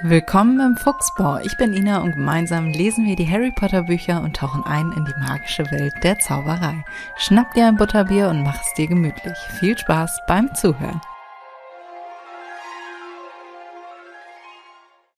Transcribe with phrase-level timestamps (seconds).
[0.00, 1.38] Willkommen im Fuchsbau.
[1.44, 5.04] Ich bin Ina und gemeinsam lesen wir die Harry Potter Bücher und tauchen ein in
[5.04, 6.82] die magische Welt der Zauberei.
[7.18, 9.36] Schnapp dir ein Butterbier und mach es dir gemütlich.
[9.60, 11.00] Viel Spaß beim Zuhören.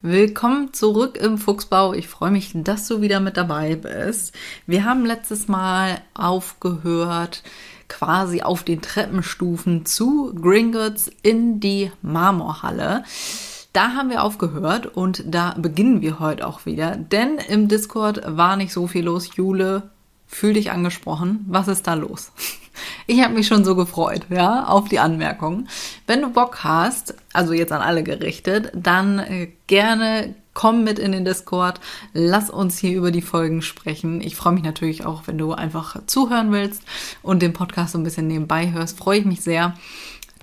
[0.01, 1.95] Willkommen zurück im Fuchsbau.
[1.95, 4.35] Ich freue mich, dass du wieder mit dabei bist.
[4.67, 7.45] Wir haben letztes Mal aufgehört,
[7.89, 13.05] quasi auf den Treppenstufen zu Gringotts in die Marmorhalle.
[13.75, 18.55] Da haben wir aufgehört und da beginnen wir heute auch wieder, denn im Discord war
[18.55, 19.35] nicht so viel los.
[19.35, 19.91] Jule,
[20.29, 21.45] fühl dich angesprochen.
[21.49, 22.33] Was ist da los?
[23.07, 25.69] Ich habe mich schon so gefreut, ja, auf die Anmerkungen.
[26.09, 31.13] Wenn du Bock hast, also jetzt an alle gerichtet, dann äh, gerne komm mit in
[31.13, 31.81] den Discord,
[32.15, 34.21] lass uns hier über die Folgen sprechen.
[34.21, 36.83] Ich freue mich natürlich auch, wenn du einfach zuhören willst
[37.23, 38.97] und den Podcast so ein bisschen nebenbei hörst.
[38.97, 39.75] Freue ich mich sehr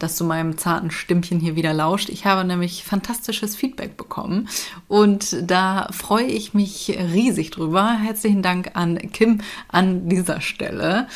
[0.02, 2.10] dass du meinem zarten Stimmchen hier wieder lauscht.
[2.10, 4.50] Ich habe nämlich fantastisches Feedback bekommen
[4.88, 7.98] und da freue ich mich riesig drüber.
[8.02, 11.08] Herzlichen Dank an Kim an dieser Stelle.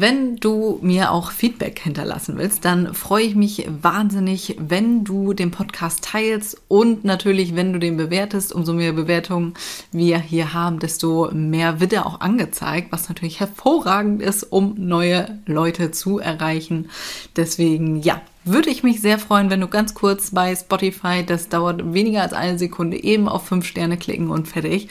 [0.00, 5.50] Wenn du mir auch Feedback hinterlassen willst, dann freue ich mich wahnsinnig, wenn du den
[5.50, 8.52] Podcast teilst und natürlich, wenn du den bewertest.
[8.52, 9.54] Umso mehr Bewertungen
[9.90, 15.40] wir hier haben, desto mehr wird er auch angezeigt, was natürlich hervorragend ist, um neue
[15.46, 16.90] Leute zu erreichen.
[17.34, 21.92] Deswegen, ja, würde ich mich sehr freuen, wenn du ganz kurz bei Spotify, das dauert
[21.92, 24.90] weniger als eine Sekunde, eben auf fünf Sterne klicken und fertig.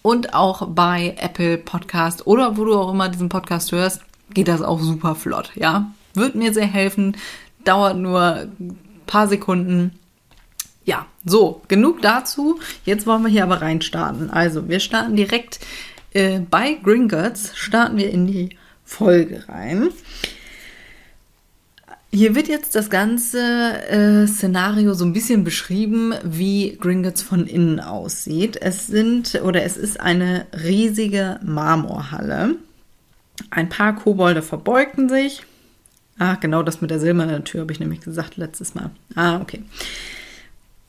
[0.00, 4.00] Und auch bei Apple Podcast oder wo du auch immer diesen Podcast hörst,
[4.34, 5.92] geht das auch super flott, ja.
[6.14, 7.16] Wird mir sehr helfen,
[7.64, 9.92] dauert nur ein paar Sekunden.
[10.84, 12.58] Ja, so, genug dazu.
[12.84, 14.30] Jetzt wollen wir hier aber reinstarten.
[14.30, 15.60] Also, wir starten direkt
[16.12, 19.90] äh, bei Gringotts, starten wir in die Folge rein.
[22.10, 27.80] Hier wird jetzt das ganze äh, Szenario so ein bisschen beschrieben, wie Gringotts von innen
[27.80, 28.56] aussieht.
[28.60, 32.56] Es sind oder es ist eine riesige Marmorhalle.
[33.50, 35.42] Ein paar Kobolde verbeugten sich.
[36.18, 38.90] Ah, genau das mit der silbernen Tür habe ich nämlich gesagt letztes Mal.
[39.14, 39.62] Ah, okay.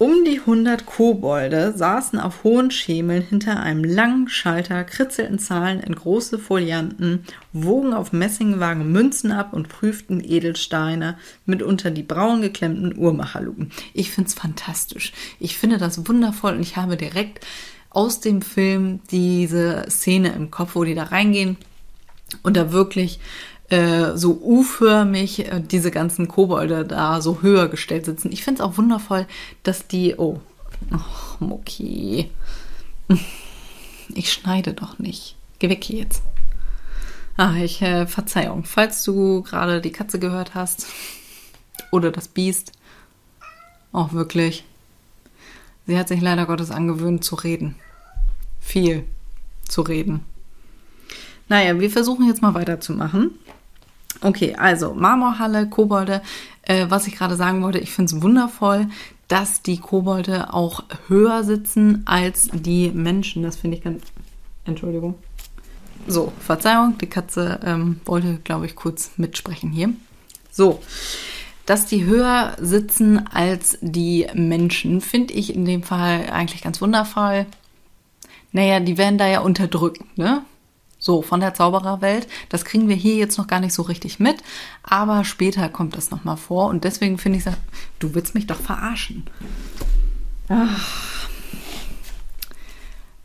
[0.02, 5.94] Um die 100 Kobolde saßen auf hohen Schemeln hinter einem langen Schalter, kritzelten Zahlen in
[5.94, 12.98] große Folianten, wogen auf Messingwagen Münzen ab und prüften Edelsteine mit unter die braun geklemmten
[12.98, 13.74] Uhrmacherluken.
[13.94, 15.12] Ich finde es fantastisch.
[15.38, 17.46] Ich finde das wundervoll und ich habe direkt
[17.90, 21.58] aus dem Film diese Szene im Kopf, wo die da reingehen
[22.44, 23.20] und da wirklich
[23.70, 28.32] äh, so U-förmig äh, diese ganzen Kobolde da so höher gestellt sitzen.
[28.32, 29.28] Ich finde es auch wundervoll,
[29.64, 30.16] dass die.
[30.18, 30.40] Oh,
[30.92, 32.30] oh Mucki.
[34.16, 35.36] Ich schneide doch nicht.
[35.60, 36.24] Geh weg hier jetzt.
[37.38, 38.64] Ah, ich, äh, Verzeihung.
[38.66, 40.88] Falls du gerade die Katze gehört hast
[41.92, 42.72] oder das Biest,
[43.92, 44.66] auch wirklich.
[45.86, 47.76] Sie hat sich leider Gottes angewöhnt zu reden.
[48.60, 49.06] Viel
[49.64, 50.26] zu reden.
[51.50, 53.32] Naja, wir versuchen jetzt mal weiterzumachen.
[54.22, 56.22] Okay, also Marmorhalle, Kobolde.
[56.64, 58.88] Äh, was ich gerade sagen wollte, ich finde es wundervoll,
[59.28, 63.44] dass die Kobolde auch höher sitzen als die Menschen.
[63.44, 64.04] Das finde ich ganz.
[64.66, 65.16] Entschuldigung.
[66.08, 69.90] So, Verzeihung, die Katze ähm, wollte, glaube ich, kurz mitsprechen hier.
[70.52, 70.82] So,
[71.66, 77.46] dass die höher sitzen als die Menschen, finde ich in dem Fall eigentlich ganz wundervoll.
[78.52, 80.44] Naja, die werden da ja unterdrückt, ne?
[81.10, 82.28] So, von der Zaubererwelt.
[82.50, 84.44] Das kriegen wir hier jetzt noch gar nicht so richtig mit,
[84.84, 87.46] aber später kommt das nochmal vor und deswegen finde ich,
[87.98, 89.24] du willst mich doch verarschen.
[90.50, 91.28] Ach.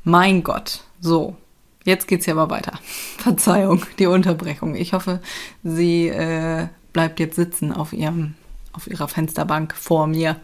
[0.02, 0.80] Mein Gott.
[0.98, 1.36] So,
[1.84, 2.78] jetzt geht's hier aber weiter.
[3.18, 4.76] Verzeihung, die Unterbrechung.
[4.76, 5.20] Ich hoffe,
[5.62, 8.32] sie äh, bleibt jetzt sitzen auf ihrem,
[8.72, 10.40] auf ihrer Fensterbank vor mir.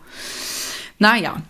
[0.99, 1.41] Naja,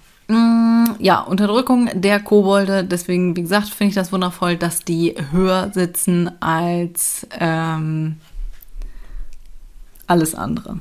[0.98, 2.84] ja, Unterdrückung der Kobolde.
[2.84, 8.16] Deswegen, wie gesagt, finde ich das wundervoll, dass die höher sitzen als ähm,
[10.06, 10.78] alles andere.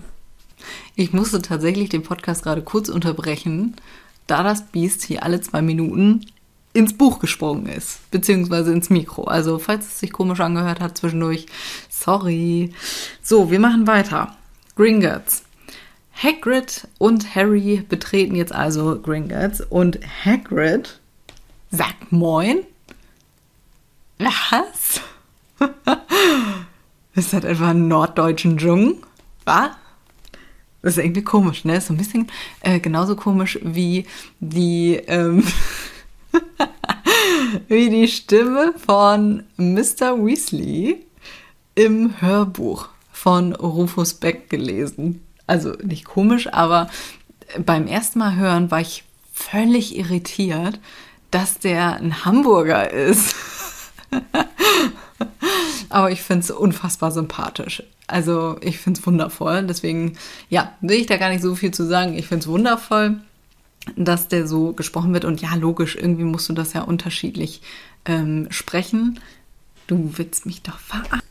[0.96, 3.76] Ich musste tatsächlich den Podcast gerade kurz unterbrechen,
[4.28, 6.26] da das Biest hier alle zwei Minuten
[6.74, 9.24] ins Buch gesprungen ist, beziehungsweise ins Mikro.
[9.24, 11.48] Also, falls es sich komisch angehört hat zwischendurch,
[11.90, 12.74] sorry.
[13.24, 14.36] So, wir machen weiter.
[14.76, 15.44] Gringotts.
[16.22, 21.00] Hagrid und Harry betreten jetzt also Gringotts und Hagrid
[21.72, 22.66] sagt Moin.
[24.18, 25.00] Was?
[27.16, 28.98] ist das etwa ein norddeutschen Dschungel?
[29.46, 29.70] Was?
[30.82, 31.78] Das ist irgendwie komisch, ne?
[31.78, 32.28] Ist so ein bisschen
[32.64, 34.06] äh, genauso komisch wie
[34.42, 35.46] die, ähm,
[37.70, 40.18] wie die Stimme von Mr.
[40.18, 41.06] Weasley
[41.76, 46.90] im Hörbuch von Rufus Beck gelesen also nicht komisch, aber
[47.66, 49.04] beim ersten Mal hören war ich
[49.34, 50.80] völlig irritiert,
[51.32, 53.36] dass der ein Hamburger ist.
[55.90, 57.84] Aber ich finde es unfassbar sympathisch.
[58.08, 59.64] Also ich finde es wundervoll.
[59.64, 60.18] Deswegen,
[60.50, 62.18] ja, will ich da gar nicht so viel zu sagen.
[62.18, 63.20] Ich finde es wundervoll,
[63.96, 65.26] dass der so gesprochen wird.
[65.26, 67.62] Und ja, logisch, irgendwie musst du das ja unterschiedlich
[68.06, 69.20] ähm, sprechen.
[69.88, 71.29] Du willst mich doch verarschen.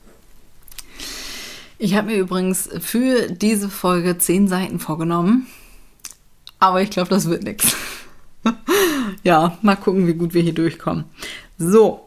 [1.80, 5.46] Ich habe mir übrigens für diese Folge zehn Seiten vorgenommen.
[6.58, 7.76] Aber ich glaube, das wird nichts.
[9.24, 11.04] Ja, mal gucken, wie gut wir hier durchkommen.
[11.56, 12.06] So,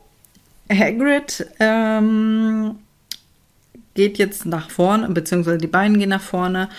[0.71, 2.75] Hagrid ähm,
[3.95, 6.69] geht jetzt nach vorne, beziehungsweise die beiden gehen nach vorne,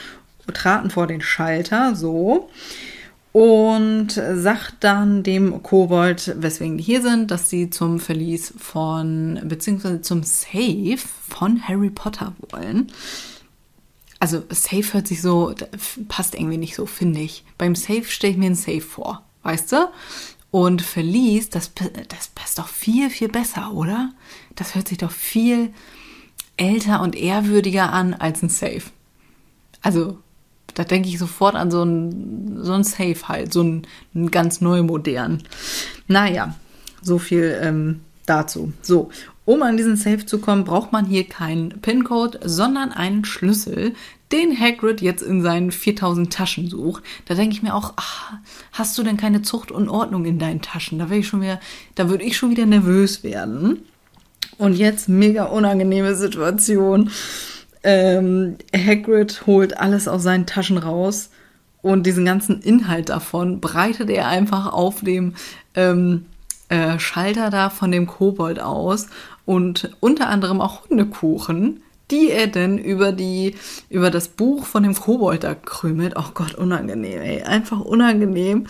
[0.55, 2.49] traten vor den Schalter, so
[3.33, 10.03] und sagt dann dem Kobold, weswegen die hier sind, dass sie zum Verlies von, beziehungsweise
[10.03, 10.99] zum Safe
[11.29, 12.93] von Harry Potter wollen.
[14.21, 15.55] Also Safe hört sich so,
[16.09, 17.45] passt irgendwie nicht so, finde ich.
[17.57, 19.89] Beim Safe stelle ich mir ein Safe vor, weißt du?
[20.51, 21.73] Und Verlies, das,
[22.09, 24.13] das passt doch viel, viel besser, oder?
[24.55, 25.73] Das hört sich doch viel
[26.59, 28.83] älter und ehrwürdiger an als ein Safe.
[29.81, 30.19] Also
[30.75, 34.61] da denke ich sofort an so ein, so ein Safe halt, so ein, ein ganz
[34.61, 35.43] neu modern.
[36.07, 36.55] Naja,
[37.03, 38.73] so viel ähm, dazu.
[38.83, 39.11] So,
[39.45, 43.95] um an diesen Safe zu kommen, braucht man hier keinen PIN-Code, sondern einen Schlüssel,
[44.31, 47.03] den Hagrid jetzt in seinen 4000 Taschen sucht.
[47.27, 48.33] Da denke ich mir auch, ach,
[48.73, 50.99] hast du denn keine Zucht und Ordnung in deinen Taschen?
[50.99, 51.09] Da
[51.95, 53.81] da würde ich schon wieder nervös werden.
[54.59, 57.11] Und jetzt mega unangenehme Situation.
[57.85, 61.31] Ähm, Hagrid holt alles aus seinen Taschen raus
[61.83, 65.35] und diesen ganzen Inhalt davon breitet er einfach auf dem
[65.75, 66.27] ähm,
[66.69, 69.09] äh, Schalter da von dem Kobold aus
[69.45, 73.57] und unter anderem auch Hundekuchen, die er denn über die
[73.91, 76.15] über das Buch von dem Kobold da krümelt.
[76.17, 78.69] Oh Gott, unangenehm, ey, einfach unangenehm.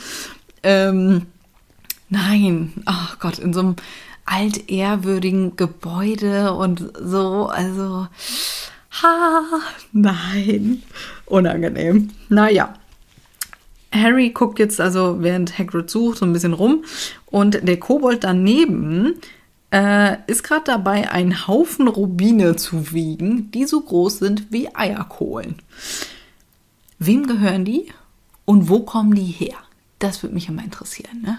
[0.62, 1.26] Ähm,
[2.08, 3.76] nein, oh Gott, in so einem
[4.24, 8.06] altehrwürdigen Gebäude und so, also
[9.00, 9.42] Ha,
[9.92, 10.82] nein.
[11.26, 12.10] Unangenehm.
[12.28, 12.74] Naja.
[13.92, 16.84] Harry guckt jetzt also, während Hagrid sucht, so ein bisschen rum.
[17.26, 19.14] Und der Kobold daneben
[19.70, 25.56] äh, ist gerade dabei, einen Haufen Rubine zu wiegen, die so groß sind wie Eierkohlen.
[26.98, 27.92] Wem gehören die
[28.44, 29.56] und wo kommen die her?
[29.98, 31.38] Das würde mich immer interessieren, ne?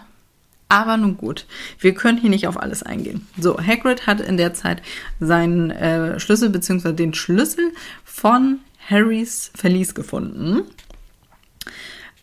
[0.73, 1.45] Aber nun gut,
[1.77, 3.27] wir können hier nicht auf alles eingehen.
[3.37, 4.81] So, Hagrid hat in der Zeit
[5.19, 6.93] seinen äh, Schlüssel bzw.
[6.93, 7.73] den Schlüssel
[8.03, 8.57] von
[8.89, 10.63] Harrys Verlies gefunden.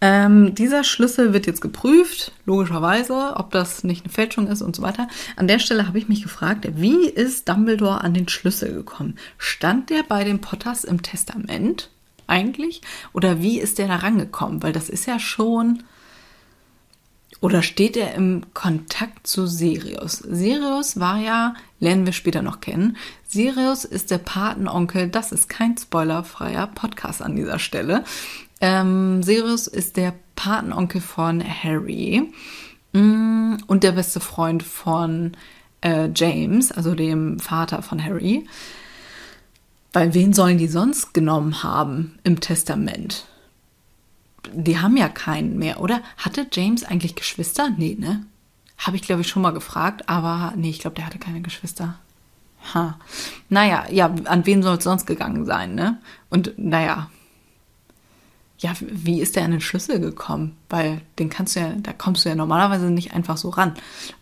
[0.00, 4.82] Ähm, dieser Schlüssel wird jetzt geprüft, logischerweise, ob das nicht eine Fälschung ist und so
[4.82, 5.06] weiter.
[5.36, 9.16] An der Stelle habe ich mich gefragt, wie ist Dumbledore an den Schlüssel gekommen?
[9.38, 11.88] Stand der bei den Potters im Testament
[12.26, 12.80] eigentlich?
[13.12, 14.60] Oder wie ist der da rangekommen?
[14.60, 15.84] Weil das ist ja schon
[17.40, 20.18] oder steht er im Kontakt zu Sirius?
[20.18, 22.96] Sirius war ja, lernen wir später noch kennen,
[23.26, 28.04] Sirius ist der Patenonkel, das ist kein spoilerfreier Podcast an dieser Stelle.
[28.60, 32.30] Ähm, Sirius ist der Patenonkel von Harry
[32.92, 35.32] mm, und der beste Freund von
[35.80, 38.46] äh, James, also dem Vater von Harry.
[39.92, 43.26] Weil wen sollen die sonst genommen haben im Testament?
[44.52, 46.00] Die haben ja keinen mehr, oder?
[46.16, 47.70] Hatte James eigentlich Geschwister?
[47.76, 48.24] Nee, ne?
[48.78, 51.98] Habe ich, glaube ich, schon mal gefragt, aber nee, ich glaube, der hatte keine Geschwister.
[52.74, 52.98] Ha.
[53.48, 55.98] Naja, ja, an wen soll es sonst gegangen sein, ne?
[56.28, 57.10] Und naja,
[58.58, 60.56] ja, wie ist der an den Schlüssel gekommen?
[60.68, 63.74] Weil den kannst du ja, da kommst du ja normalerweise nicht einfach so ran.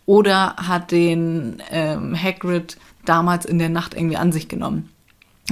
[0.05, 4.89] Oder hat den ähm, Hagrid damals in der Nacht irgendwie an sich genommen?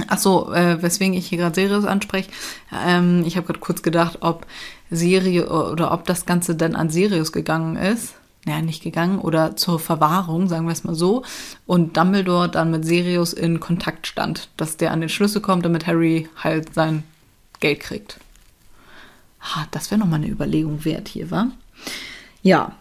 [0.06, 2.30] Ach so, äh, weswegen ich hier gerade Sirius anspreche.
[2.72, 4.46] Ähm, ich habe gerade kurz gedacht, ob
[4.90, 8.14] Sirius oder ob das Ganze dann an Sirius gegangen ist.
[8.44, 11.24] Naja, nicht gegangen oder zur Verwahrung, sagen wir es mal so.
[11.66, 15.86] Und Dumbledore dann mit Sirius in Kontakt stand, dass der an den Schlüssel kommt, damit
[15.86, 17.02] Harry halt sein
[17.60, 18.20] Geld kriegt.
[19.40, 21.48] Ha, das wäre nochmal eine Überlegung wert hier, wa?
[22.42, 22.72] Ja,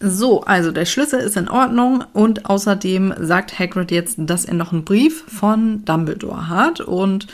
[0.00, 4.72] so, also der Schlüssel ist in Ordnung und außerdem sagt Hagrid jetzt, dass er noch
[4.72, 7.26] einen Brief von Dumbledore hat und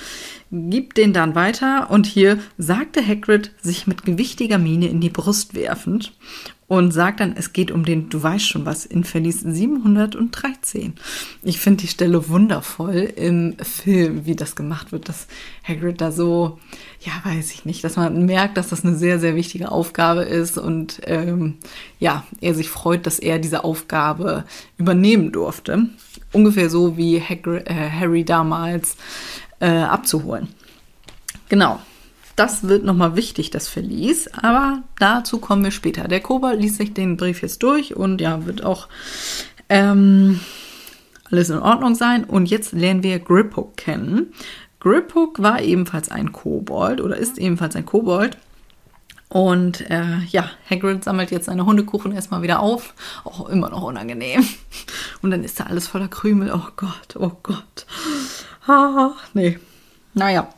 [0.52, 1.90] gibt den dann weiter.
[1.90, 6.12] Und hier sagte Hagrid sich mit gewichtiger Miene in die Brust werfend
[6.73, 10.95] und sagt dann, es geht um den, du weißt schon was, in Verlies 713.
[11.43, 15.26] Ich finde die Stelle wundervoll im Film, wie das gemacht wird, dass
[15.69, 16.59] Hagrid da so,
[17.00, 20.57] ja, weiß ich nicht, dass man merkt, dass das eine sehr, sehr wichtige Aufgabe ist
[20.57, 21.59] und ähm,
[22.00, 24.45] ja, er sich freut, dass er diese Aufgabe
[24.79, 25.91] übernehmen durfte.
[26.33, 28.97] Ungefähr so wie Hagrid, äh, Harry damals
[29.61, 30.49] äh, abzuholen.
[31.50, 31.83] Genau.
[32.36, 36.08] Das wird nochmal wichtig, das Verlies, aber dazu kommen wir später.
[36.08, 38.88] Der Kobold liest sich den Brief jetzt durch und ja, wird auch
[39.68, 40.40] ähm,
[41.30, 42.24] alles in Ordnung sein.
[42.24, 44.32] Und jetzt lernen wir Griphook kennen.
[44.80, 48.36] Griphook war ebenfalls ein Kobold oder ist ebenfalls ein Kobold.
[49.28, 52.94] Und äh, ja, Hagrid sammelt jetzt seine Hundekuchen erstmal wieder auf.
[53.24, 54.46] Auch immer noch unangenehm.
[55.22, 56.52] Und dann ist da alles voller Krümel.
[56.54, 57.86] Oh Gott, oh Gott.
[58.66, 59.58] Ah, nee.
[60.12, 60.48] Naja.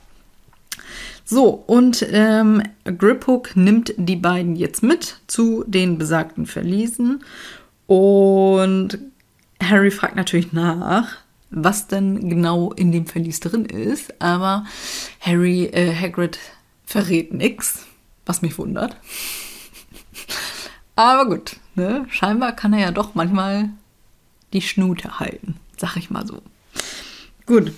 [1.25, 7.25] So, und ähm, Griphook nimmt die beiden jetzt mit zu den besagten Verliesen.
[7.87, 8.99] Und
[9.63, 11.17] Harry fragt natürlich nach,
[11.51, 14.21] was denn genau in dem Verlies drin ist.
[14.21, 14.67] Aber
[15.21, 16.39] Harry, äh, Hagrid
[16.85, 17.87] verrät nichts,
[18.27, 18.97] was mich wundert.
[20.97, 22.07] Aber gut, ne?
[22.11, 23.71] scheinbar kann er ja doch manchmal
[24.53, 26.43] die Schnute halten, sag ich mal so.
[27.47, 27.73] Gut.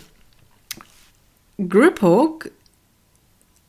[1.58, 2.50] Griphook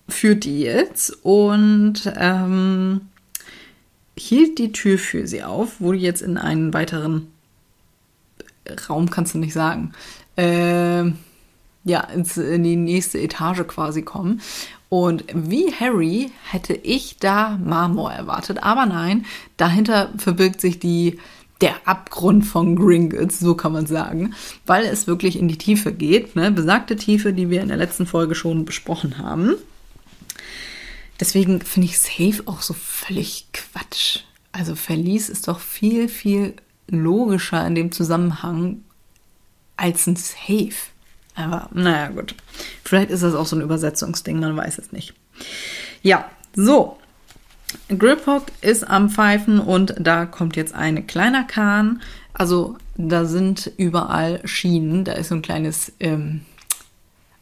[0.09, 3.01] führt die jetzt und ähm,
[4.17, 7.27] hielt die Tür für sie auf, wo die jetzt in einen weiteren
[8.89, 9.93] Raum, kannst du nicht sagen,
[10.35, 11.05] äh,
[11.83, 14.41] ja, ins, in die nächste Etage quasi kommen.
[14.89, 19.25] Und wie Harry hätte ich da Marmor erwartet, aber nein,
[19.57, 21.19] dahinter verbirgt sich die
[21.61, 24.35] der Abgrund von Gringotts, so kann man sagen,
[24.67, 26.51] weil es wirklich in die Tiefe geht, ne?
[26.51, 29.55] besagte Tiefe, die wir in der letzten Folge schon besprochen haben.
[31.19, 34.19] Deswegen finde ich Safe auch so völlig Quatsch.
[34.51, 36.55] Also Verlies ist doch viel, viel
[36.87, 38.83] logischer in dem Zusammenhang
[39.75, 40.73] als ein Safe.
[41.35, 42.35] Aber naja, gut.
[42.83, 45.13] Vielleicht ist das auch so ein Übersetzungsding, man weiß es nicht.
[46.01, 46.97] Ja, so.
[47.89, 52.01] Griphook ist am Pfeifen und da kommt jetzt ein kleiner Kahn.
[52.33, 55.03] Also da sind überall Schienen.
[55.03, 56.41] Da ist so ein kleines ähm,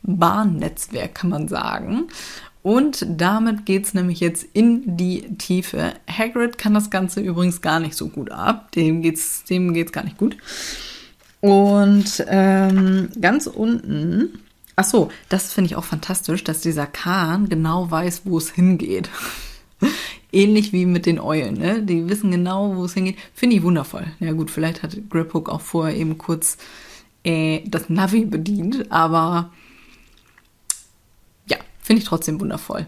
[0.02, 2.08] Bahnnetzwerk, kann man sagen.
[2.66, 5.94] Und damit geht es nämlich jetzt in die Tiefe.
[6.10, 8.72] Hagrid kann das Ganze übrigens gar nicht so gut ab.
[8.72, 10.36] Dem geht's, dem geht's gar nicht gut.
[11.42, 14.40] Und ähm, ganz unten,
[14.76, 19.12] ach so, das finde ich auch fantastisch, dass dieser Kahn genau weiß, wo es hingeht.
[20.32, 21.84] Ähnlich wie mit den Eulen, ne?
[21.84, 23.18] Die wissen genau, wo es hingeht.
[23.36, 24.08] Finde ich wundervoll.
[24.20, 26.58] Ja gut, vielleicht hat Griphook auch vorher eben kurz
[27.24, 29.52] äh, das Navi bedient, aber
[31.86, 32.88] Finde ich trotzdem wundervoll.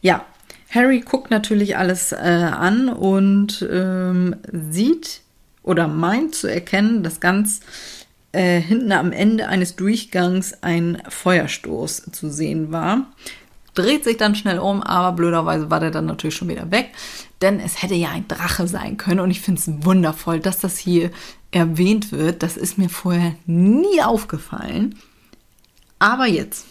[0.00, 0.24] Ja,
[0.70, 4.36] Harry guckt natürlich alles äh, an und ähm,
[4.70, 5.20] sieht
[5.62, 7.60] oder meint zu erkennen, dass ganz
[8.32, 13.12] äh, hinten am Ende eines Durchgangs ein Feuerstoß zu sehen war.
[13.74, 16.90] Dreht sich dann schnell um, aber blöderweise war der dann natürlich schon wieder weg,
[17.42, 20.78] denn es hätte ja ein Drache sein können und ich finde es wundervoll, dass das
[20.78, 21.10] hier
[21.50, 22.42] erwähnt wird.
[22.42, 24.98] Das ist mir vorher nie aufgefallen.
[25.98, 26.64] Aber jetzt.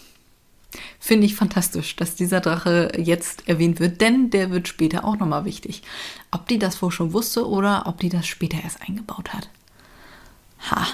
[0.98, 5.44] Finde ich fantastisch, dass dieser Drache jetzt erwähnt wird, denn der wird später auch nochmal
[5.44, 5.82] wichtig.
[6.30, 9.48] Ob die das wohl schon wusste oder ob die das später erst eingebaut hat.
[10.70, 10.86] Ha.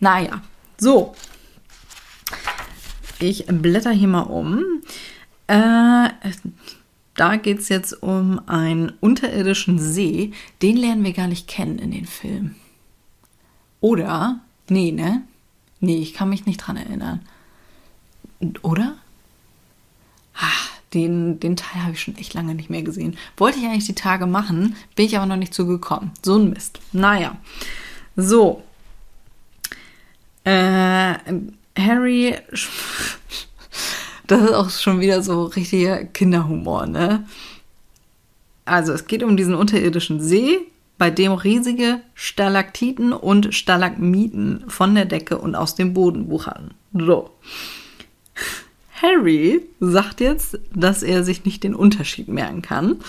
[0.00, 0.42] Naja,
[0.78, 1.14] so.
[3.18, 4.82] Ich blätter hier mal um.
[5.46, 6.10] Äh,
[7.14, 10.32] da geht es jetzt um einen unterirdischen See.
[10.60, 12.56] Den lernen wir gar nicht kennen in den Filmen.
[13.80, 14.40] Oder?
[14.68, 15.22] Nee, ne?
[15.80, 17.20] Nee, ich kann mich nicht dran erinnern.
[18.62, 18.96] Oder?
[20.34, 23.16] Ah, den, den Teil habe ich schon echt lange nicht mehr gesehen.
[23.36, 26.10] Wollte ich eigentlich die Tage machen, bin ich aber noch nicht zugekommen.
[26.22, 26.80] So ein Mist.
[26.92, 27.36] Naja.
[28.16, 28.62] So.
[30.44, 31.14] Äh,
[31.78, 32.36] Harry.
[34.28, 37.24] Das ist auch schon wieder so richtiger Kinderhumor, ne?
[38.64, 40.58] Also, es geht um diesen unterirdischen See,
[40.98, 46.74] bei dem riesige Stalaktiten und Stalagmiten von der Decke und aus dem Boden wuchern.
[46.92, 47.30] So.
[49.00, 53.00] Harry sagt jetzt, dass er sich nicht den Unterschied merken kann.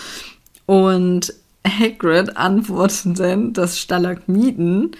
[0.66, 1.32] Und
[1.66, 4.92] Hagrid antwortet dann, dass Stalagmiten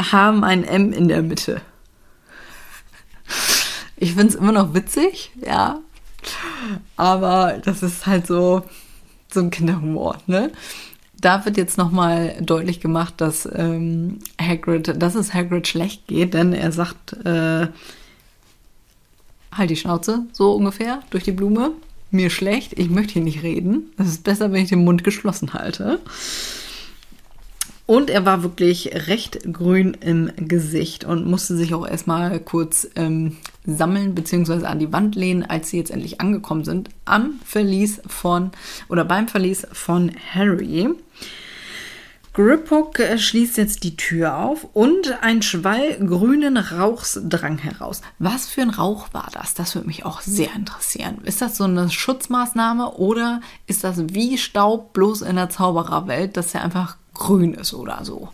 [0.00, 1.60] haben ein M in der Mitte.
[3.96, 5.80] Ich finde es immer noch witzig, ja.
[6.96, 8.62] Aber das ist halt so,
[9.32, 10.52] so ein Kinderhumor, ne?
[11.20, 16.54] Da wird jetzt nochmal deutlich gemacht, dass ähm, Hagrid, dass es Hagrid schlecht geht, denn
[16.54, 17.68] er sagt, äh,
[19.52, 21.72] halt die Schnauze, so ungefähr, durch die Blume.
[22.10, 23.92] Mir schlecht, ich möchte hier nicht reden.
[23.96, 26.00] Es ist besser, wenn ich den Mund geschlossen halte.
[27.90, 33.36] Und er war wirklich recht grün im Gesicht und musste sich auch erstmal kurz ähm,
[33.66, 34.64] sammeln bzw.
[34.66, 38.52] an die Wand lehnen, als sie jetzt endlich angekommen sind am Verlies von
[38.88, 40.88] oder beim Verlies von Harry.
[42.32, 48.02] Griphook äh, schließt jetzt die Tür auf und ein Schwall grünen Rauchs drang heraus.
[48.20, 49.54] Was für ein Rauch war das?
[49.54, 51.18] Das würde mich auch sehr interessieren.
[51.24, 56.54] Ist das so eine Schutzmaßnahme oder ist das wie Staub bloß in der Zaubererwelt, dass
[56.54, 58.28] er einfach grün ist oder so?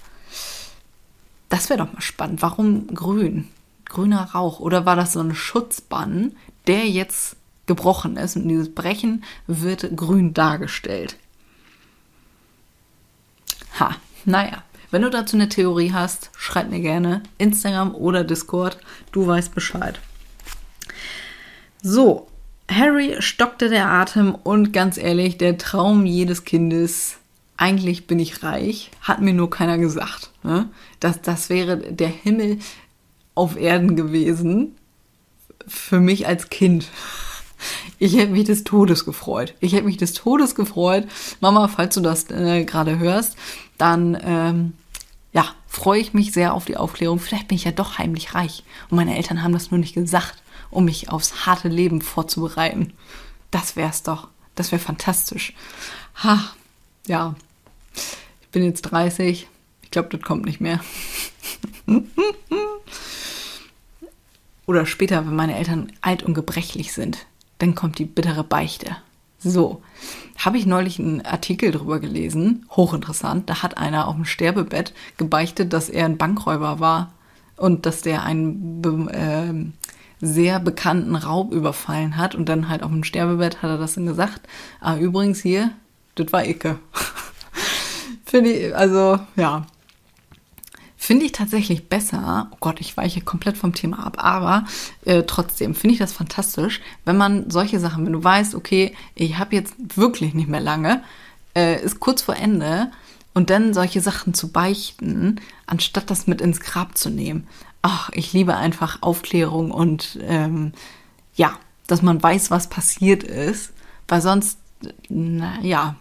[1.49, 2.43] Das wäre doch mal spannend.
[2.43, 3.49] Warum grün?
[3.87, 4.61] Grüner Rauch.
[4.61, 6.33] Oder war das so ein Schutzbann,
[6.67, 11.17] der jetzt gebrochen ist und dieses Brechen wird grün dargestellt?
[13.79, 14.63] Ha, naja.
[14.91, 18.79] Wenn du dazu eine Theorie hast, schreib mir gerne Instagram oder Discord.
[19.13, 20.01] Du weißt Bescheid.
[21.83, 22.29] So,
[22.71, 27.19] Harry stockte der Atem und ganz ehrlich, der Traum jedes Kindes,
[27.57, 30.31] eigentlich bin ich reich, hat mir nur keiner gesagt.
[30.43, 30.69] Ne?
[31.01, 32.59] Das, das wäre der Himmel
[33.35, 34.77] auf Erden gewesen
[35.67, 36.87] für mich als Kind.
[37.99, 39.55] Ich hätte mich des Todes gefreut.
[39.61, 41.07] Ich hätte mich des Todes gefreut.
[41.41, 43.37] Mama, falls du das äh, gerade hörst,
[43.79, 44.73] dann ähm,
[45.33, 47.19] ja, freue ich mich sehr auf die Aufklärung.
[47.19, 48.65] Vielleicht bin ich ja doch heimlich reich.
[48.89, 52.95] Und meine Eltern haben das nur nicht gesagt, um mich aufs harte Leben vorzubereiten.
[53.51, 54.29] Das wär's doch.
[54.55, 55.53] Das wäre fantastisch.
[56.23, 56.43] Ha,
[57.07, 57.35] ja.
[58.41, 59.47] Ich bin jetzt 30.
[59.83, 60.81] Ich glaube, das kommt nicht mehr.
[64.67, 67.27] Oder später, wenn meine Eltern alt und gebrechlich sind,
[67.59, 68.97] dann kommt die bittere Beichte.
[69.47, 69.81] So,
[70.39, 73.49] habe ich neulich einen Artikel drüber gelesen, hochinteressant.
[73.49, 77.13] Da hat einer auf dem Sterbebett gebeichtet, dass er ein Bankräuber war
[77.57, 82.35] und dass der einen äh, sehr bekannten Raub überfallen hat.
[82.35, 84.41] Und dann halt auf dem Sterbebett hat er das dann gesagt.
[84.81, 85.71] Ah, übrigens hier,
[86.17, 86.81] das war Icke.
[88.25, 89.65] Finde ich, also ja,
[91.07, 94.65] Finde ich tatsächlich besser, oh Gott, ich weiche komplett vom Thema ab, aber
[95.05, 99.39] äh, trotzdem finde ich das fantastisch, wenn man solche Sachen, wenn du weißt, okay, ich
[99.39, 101.05] habe jetzt wirklich nicht mehr lange,
[101.55, 102.91] äh, ist kurz vor Ende
[103.35, 107.47] und dann solche Sachen zu beichten, anstatt das mit ins Grab zu nehmen.
[107.83, 110.73] Ach, ich liebe einfach Aufklärung und ähm,
[111.37, 111.53] ja,
[111.87, 113.73] dass man weiß, was passiert ist,
[114.09, 114.59] weil sonst,
[115.09, 115.95] na ja,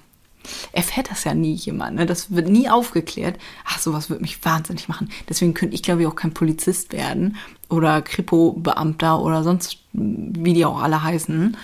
[0.75, 1.95] erfährt das ja nie jemand.
[1.95, 2.05] Ne?
[2.05, 3.39] Das wird nie aufgeklärt.
[3.63, 5.09] Ach, sowas würde mich wahnsinnig machen.
[5.29, 7.37] Deswegen könnte ich, glaube ich, auch kein Polizist werden
[7.69, 11.55] oder Kripo-Beamter oder sonst, wie die auch alle heißen.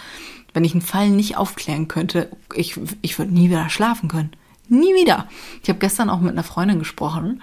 [0.53, 4.31] Wenn ich einen Fall nicht aufklären könnte, ich, ich würde nie wieder schlafen können.
[4.69, 5.27] Nie wieder.
[5.61, 7.41] Ich habe gestern auch mit einer Freundin gesprochen.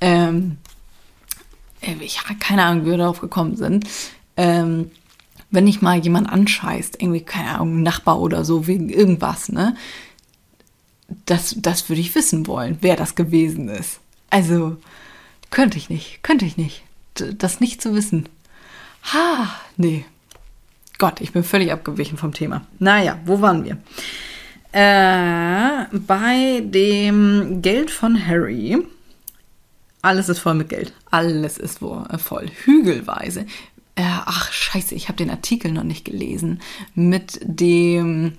[0.00, 0.56] Ähm,
[1.82, 3.86] äh, ich habe keine Ahnung, wie wir darauf gekommen sind.
[4.38, 4.90] Ähm,
[5.50, 9.76] wenn ich mal jemand anscheißt, irgendwie, keine Ahnung, Nachbar oder so, wegen irgendwas, ne?
[11.26, 14.00] Das, das würde ich wissen wollen, wer das gewesen ist.
[14.30, 14.76] Also,
[15.50, 16.82] könnte ich nicht, könnte ich nicht.
[17.14, 18.28] Das nicht zu wissen.
[19.12, 20.04] Ha, nee.
[20.98, 22.66] Gott, ich bin völlig abgewichen vom Thema.
[22.78, 23.78] Naja, wo waren wir?
[24.72, 28.78] Äh, bei dem Geld von Harry.
[30.02, 30.92] Alles ist voll mit Geld.
[31.10, 32.50] Alles ist äh, voll.
[32.64, 33.46] Hügelweise.
[33.94, 36.60] Äh, ach, scheiße, ich habe den Artikel noch nicht gelesen.
[36.94, 38.34] Mit dem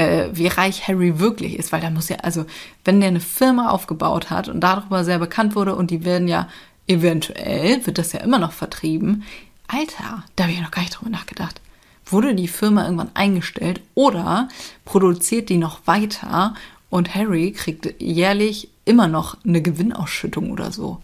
[0.00, 2.46] äh, wie reich Harry wirklich ist, weil da muss ja, also
[2.84, 6.48] wenn der eine Firma aufgebaut hat und darüber sehr bekannt wurde und die werden ja
[6.86, 9.24] eventuell, wird das ja immer noch vertrieben.
[9.68, 11.60] Alter, da habe ich noch gar nicht drüber nachgedacht.
[12.06, 14.48] Wurde die Firma irgendwann eingestellt oder
[14.84, 16.54] produziert die noch weiter
[16.88, 21.00] und Harry kriegt jährlich immer noch eine Gewinnausschüttung oder so?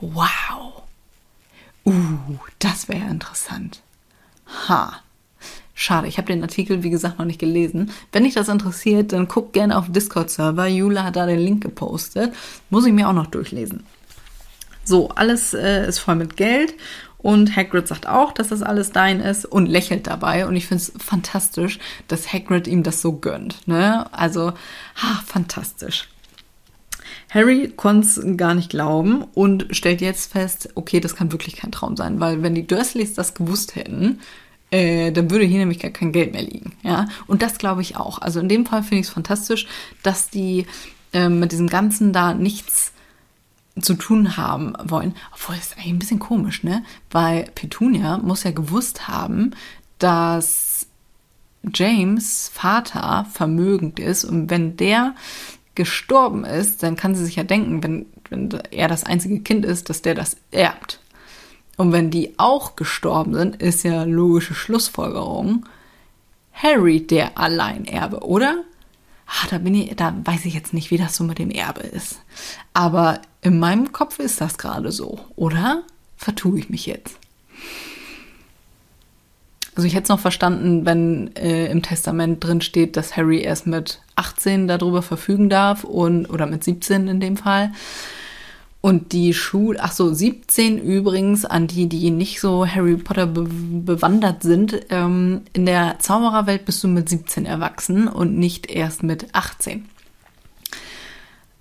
[0.00, 0.82] Wow.
[1.84, 3.80] Uh, das wäre interessant.
[4.68, 5.00] Ha.
[5.76, 7.90] Schade, ich habe den Artikel, wie gesagt, noch nicht gelesen.
[8.12, 10.68] Wenn dich das interessiert, dann guck gerne auf Discord-Server.
[10.68, 12.32] Jula hat da den Link gepostet.
[12.70, 13.84] Muss ich mir auch noch durchlesen.
[14.84, 16.74] So, alles äh, ist voll mit Geld.
[17.18, 20.46] Und Hagrid sagt auch, dass das alles dein ist und lächelt dabei.
[20.46, 23.66] Und ich finde es fantastisch, dass Hagrid ihm das so gönnt.
[23.66, 24.06] Ne?
[24.12, 24.52] Also,
[24.96, 26.08] ha, fantastisch.
[27.30, 31.72] Harry konnte es gar nicht glauben und stellt jetzt fest, okay, das kann wirklich kein
[31.72, 34.20] Traum sein, weil wenn die Dursleys das gewusst hätten,
[34.74, 36.72] äh, dann würde hier nämlich gar kein Geld mehr liegen.
[36.82, 38.18] Ja, und das glaube ich auch.
[38.20, 39.66] Also in dem Fall finde ich es fantastisch,
[40.02, 40.66] dass die
[41.12, 42.92] äh, mit diesem Ganzen da nichts
[43.80, 45.14] zu tun haben wollen.
[45.32, 46.84] Obwohl, das ist eigentlich ein bisschen komisch, ne?
[47.10, 49.52] Weil Petunia muss ja gewusst haben,
[49.98, 50.86] dass
[51.72, 55.14] James Vater vermögend ist und wenn der
[55.74, 59.88] gestorben ist, dann kann sie sich ja denken, wenn, wenn er das einzige Kind ist,
[59.88, 61.00] dass der das erbt.
[61.76, 65.66] Und wenn die auch gestorben sind, ist ja logische Schlussfolgerung
[66.52, 68.62] Harry der Alleinerbe, oder?
[69.26, 71.80] Ah, da bin ich, da weiß ich jetzt nicht, wie das so mit dem Erbe
[71.80, 72.20] ist.
[72.72, 75.82] Aber in meinem Kopf ist das gerade so, oder?
[76.16, 77.18] Vertue ich mich jetzt?
[79.74, 83.66] Also ich hätte es noch verstanden, wenn äh, im Testament drin steht, dass Harry erst
[83.66, 87.72] mit 18 darüber verfügen darf und oder mit 17 in dem Fall.
[88.84, 93.48] Und die Schule, ach so, 17 übrigens, an die, die nicht so Harry Potter be
[93.48, 94.78] bewandert sind.
[94.90, 99.88] Ähm, in der Zaubererwelt bist du mit 17 erwachsen und nicht erst mit 18.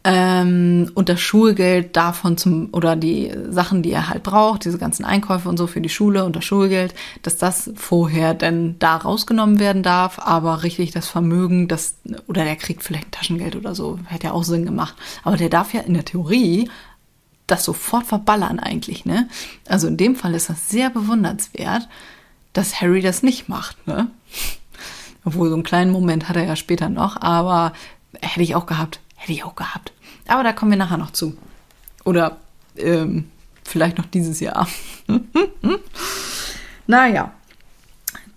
[0.04, 5.06] Ähm, und das Schulgeld davon zum, oder die Sachen, die er halt braucht, diese ganzen
[5.06, 9.60] Einkäufe und so für die Schule und das Schulgeld, dass das vorher dann da rausgenommen
[9.60, 11.96] werden darf, aber richtig das Vermögen, das,
[12.28, 14.96] oder der kriegt vielleicht Taschengeld oder so, hätte ja auch Sinn gemacht.
[15.24, 16.70] Aber der darf ja in der Theorie
[17.48, 19.28] das sofort verballern eigentlich, ne?
[19.68, 21.88] Also in dem Fall ist das sehr bewundernswert,
[22.54, 24.10] dass Harry das nicht macht, ne?
[25.26, 27.74] Obwohl so einen kleinen Moment hat er ja später noch, aber
[28.22, 29.94] hätte ich auch gehabt, hätte ich auch gehabt.
[30.28, 31.38] Aber da kommen wir nachher noch zu.
[32.04, 32.38] Oder
[32.78, 33.30] ähm,
[33.64, 34.68] vielleicht noch dieses Jahr.
[36.88, 37.34] naja,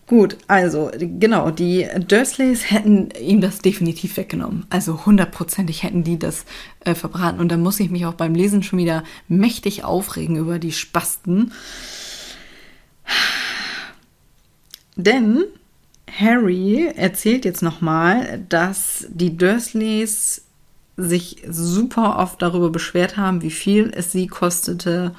[0.07, 4.65] Gut, also genau, die Dursleys hätten ihm das definitiv weggenommen.
[4.71, 6.45] Also hundertprozentig hätten die das
[6.85, 7.41] äh, verbraten.
[7.41, 11.53] Und da muss ich mich auch beim Lesen schon wieder mächtig aufregen über die Spasten.
[14.95, 15.43] Denn
[16.09, 20.43] Harry erzählt jetzt nochmal, dass die Dursleys
[20.97, 25.15] sich super oft darüber beschwert haben, wie viel es sie kostete,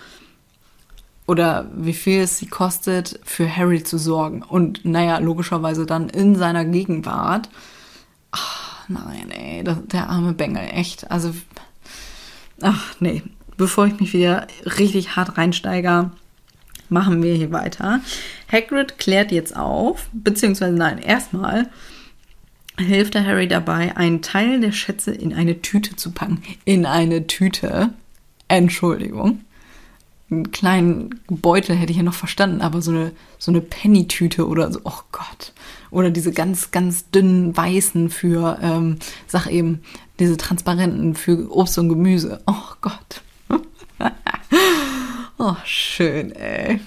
[1.28, 4.42] oder wie viel es sie kostet, für Harry zu sorgen.
[4.42, 7.50] Und naja, logischerweise dann in seiner Gegenwart.
[8.32, 11.12] Ach, nein, ey, das, der arme Bengel, echt.
[11.12, 11.34] Also,
[12.62, 13.24] ach nee,
[13.58, 16.12] bevor ich mich wieder richtig hart reinsteige,
[16.88, 18.00] machen wir hier weiter.
[18.50, 21.70] Hagrid klärt jetzt auf, beziehungsweise nein, erstmal
[22.80, 26.42] hilft der Harry dabei, einen Teil der Schätze in eine Tüte zu packen.
[26.64, 27.90] In eine Tüte.
[28.48, 29.42] Entschuldigung
[30.30, 34.72] einen kleinen Beutel hätte ich ja noch verstanden, aber so eine, so eine Penny-Tüte oder
[34.72, 35.54] so, oh Gott.
[35.90, 39.82] Oder diese ganz, ganz dünnen weißen für, ähm, sag eben,
[40.20, 42.42] diese transparenten für Obst und Gemüse.
[42.46, 43.22] Oh Gott.
[45.38, 46.82] oh, schön, ey.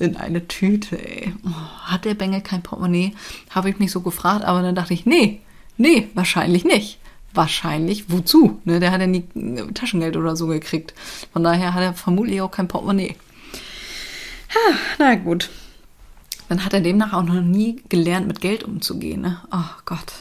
[0.00, 1.32] In eine Tüte, ey.
[1.46, 3.14] Oh, hat der Bengel kein Portemonnaie?
[3.50, 5.40] Habe ich mich so gefragt, aber dann dachte ich, nee,
[5.76, 6.98] nee, wahrscheinlich nicht
[7.34, 8.60] wahrscheinlich, wozu?
[8.64, 10.94] Ne, der hat ja nie äh, Taschengeld oder so gekriegt.
[11.32, 13.16] Von daher hat er vermutlich auch kein Portemonnaie.
[14.50, 15.50] Ha, na gut.
[16.48, 19.22] Dann hat er demnach auch noch nie gelernt, mit Geld umzugehen.
[19.22, 19.40] Ne?
[19.50, 20.12] Oh Gott.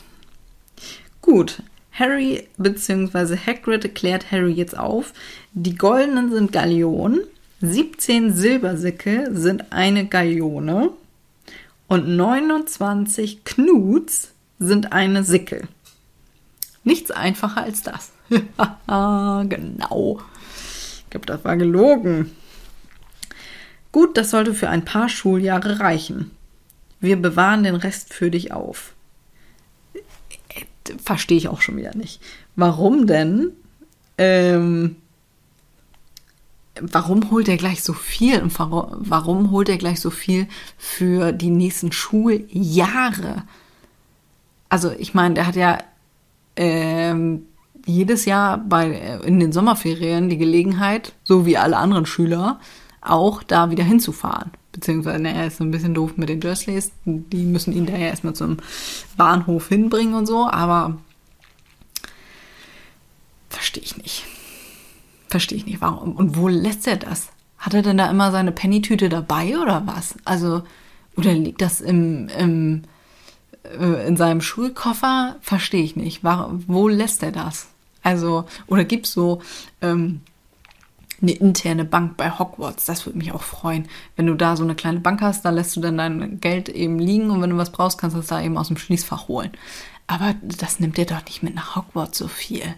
[1.21, 1.61] Gut.
[1.91, 3.37] Harry bzw.
[3.37, 5.13] Hagrid klärt Harry jetzt auf.
[5.53, 7.21] Die goldenen sind Gallionen,
[7.61, 10.89] 17 Silbersäcke sind eine Gallione
[11.87, 15.67] und 29 Knuts sind eine Sickel.
[16.83, 18.11] Nichts einfacher als das.
[18.29, 20.19] genau.
[20.97, 22.31] Ich glaube, das war gelogen.
[23.91, 26.31] Gut, das sollte für ein paar Schuljahre reichen.
[26.99, 28.93] Wir bewahren den Rest für dich auf.
[31.03, 32.19] Verstehe ich auch schon wieder nicht.
[32.55, 33.51] Warum denn?
[34.17, 34.95] Ähm,
[36.79, 41.49] warum holt er gleich so viel und warum holt er gleich so viel für die
[41.49, 43.43] nächsten Schuljahre?
[44.69, 45.77] Also ich meine, der hat ja
[46.55, 47.47] ähm,
[47.85, 52.59] jedes Jahr bei, äh, in den Sommerferien die Gelegenheit, so wie alle anderen Schüler,
[53.01, 54.51] auch da wieder hinzufahren.
[54.71, 56.91] Beziehungsweise, er ist so ein bisschen doof mit den Dursleys.
[57.05, 58.57] Die müssen ihn daher erstmal zum
[59.17, 60.97] Bahnhof hinbringen und so, aber
[63.49, 64.25] verstehe ich nicht.
[65.27, 66.15] Verstehe ich nicht, warum.
[66.15, 67.29] Und wo lässt er das?
[67.57, 70.15] Hat er denn da immer seine Pennytüte dabei oder was?
[70.25, 70.63] Also,
[71.15, 72.83] oder liegt das im, im
[73.63, 76.23] in seinem Schulkoffer, verstehe ich nicht.
[76.23, 77.67] Wo lässt er das?
[78.01, 79.41] Also, oder gibt es so
[79.81, 80.21] ähm,
[81.21, 82.85] eine interne Bank bei Hogwarts?
[82.85, 83.87] Das würde mich auch freuen.
[84.17, 86.99] Wenn du da so eine kleine Bank hast, da lässt du dann dein Geld eben
[86.99, 89.51] liegen und wenn du was brauchst, kannst du es da eben aus dem Schließfach holen.
[90.07, 92.75] Aber das nimmt dir doch nicht mit nach Hogwarts so viel.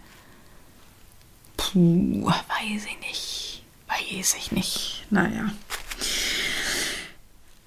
[1.58, 3.64] Puh, weiß ich nicht.
[3.88, 5.06] Weiß ich nicht.
[5.10, 5.52] Naja.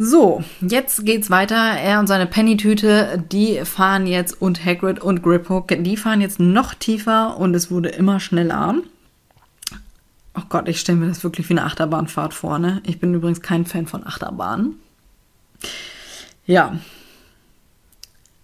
[0.01, 1.57] So, jetzt geht's weiter.
[1.57, 6.75] Er und seine Penny-Tüte, die fahren jetzt und Hagrid und Griphook, die fahren jetzt noch
[6.75, 8.77] tiefer und es wurde immer schneller.
[10.37, 12.81] Oh Gott, ich stelle mir das wirklich wie eine Achterbahnfahrt vor, ne?
[12.87, 14.77] Ich bin übrigens kein Fan von Achterbahnen.
[16.47, 16.79] Ja.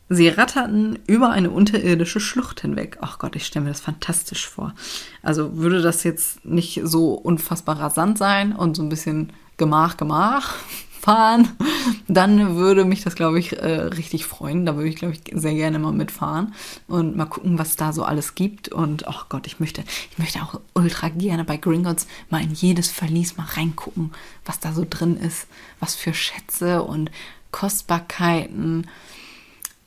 [0.09, 2.99] Sie ratterten über eine unterirdische Schlucht hinweg.
[3.01, 4.75] Ach Gott, ich stelle mir das fantastisch vor.
[5.23, 10.57] Also würde das jetzt nicht so unfassbar rasant sein und so ein bisschen Gemach, Gemach,
[11.05, 11.51] fahren,
[12.09, 14.65] dann würde mich das, glaube ich, äh, richtig freuen.
[14.65, 16.55] Da würde ich, glaube ich, sehr gerne mal mitfahren
[16.89, 18.71] und mal gucken, was da so alles gibt.
[18.71, 22.55] Und ach oh Gott, ich möchte, ich möchte auch ultra gerne bei Gringotts mal in
[22.55, 24.13] jedes Verlies mal reingucken,
[24.47, 25.47] was da so drin ist,
[25.79, 27.11] was für Schätze und
[27.51, 28.87] Kostbarkeiten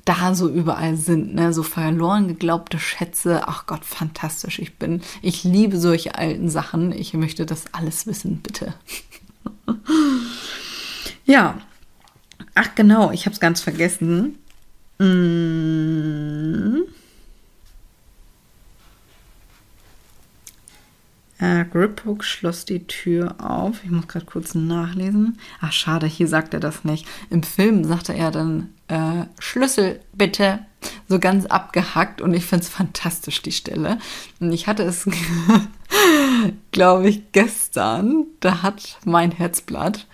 [0.05, 1.51] da so überall sind, ne?
[1.51, 3.47] so verloren geglaubte Schätze.
[3.47, 4.59] Ach Gott, fantastisch.
[4.59, 6.91] Ich bin, ich liebe solche alten Sachen.
[6.91, 8.75] Ich möchte das alles wissen, bitte.
[11.25, 11.59] ja.
[12.55, 14.37] Ach genau, ich habe es ganz vergessen.
[14.99, 16.87] Mmh.
[21.39, 23.83] Äh, Griphook schloss die Tür auf.
[23.83, 25.37] Ich muss gerade kurz nachlesen.
[25.61, 27.05] Ach, schade, hier sagt er das nicht.
[27.29, 30.59] Im Film sagte er dann äh, Schlüssel bitte.
[31.07, 33.97] So ganz abgehackt und ich finde es fantastisch, die Stelle.
[34.39, 35.07] Und ich hatte es,
[36.71, 38.25] glaube ich, gestern.
[38.39, 40.07] Da hat mein Herzblatt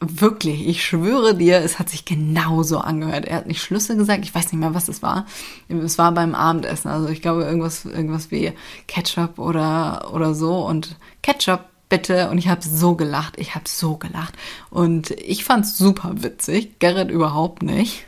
[0.00, 3.24] wirklich, ich schwöre dir, es hat sich genauso angehört.
[3.24, 5.26] Er hat nicht Schlüssel gesagt, ich weiß nicht mehr, was es war.
[5.68, 8.52] Es war beim Abendessen, also ich glaube irgendwas, irgendwas wie
[8.86, 13.96] Ketchup oder, oder so und Ketchup bitte und ich habe so gelacht, ich habe so
[13.96, 14.34] gelacht
[14.70, 18.04] und ich fand's super witzig, Gerrit überhaupt nicht.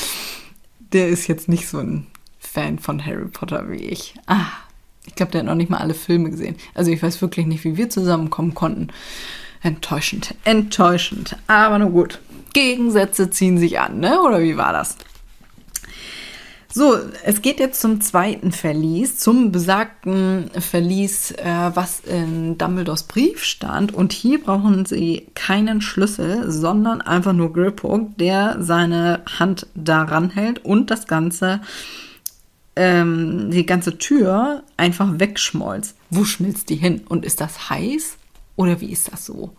[0.92, 2.06] Der ist jetzt nicht so ein
[2.38, 4.14] Fan von Harry Potter wie ich.
[4.26, 4.46] Ah,
[5.04, 6.56] ich glaube, der hat noch nicht mal alle Filme gesehen.
[6.74, 8.88] Also ich weiß wirklich nicht, wie wir zusammenkommen konnten.
[9.66, 11.36] Enttäuschend, enttäuschend.
[11.48, 12.20] Aber nur gut.
[12.52, 14.20] Gegensätze ziehen sich an, ne?
[14.20, 14.96] Oder wie war das?
[16.72, 23.42] So, es geht jetzt zum zweiten Verlies, zum besagten Verlies, äh, was in Dumbledores Brief
[23.42, 23.92] stand.
[23.92, 30.64] Und hier brauchen Sie keinen Schlüssel, sondern einfach nur Griphook, der seine Hand daran hält
[30.64, 31.60] und das Ganze,
[32.76, 35.96] ähm, die ganze Tür einfach wegschmolzt.
[36.10, 37.00] Wo schmilzt die hin?
[37.08, 38.16] Und ist das heiß?
[38.56, 39.54] Oder wie ist das so?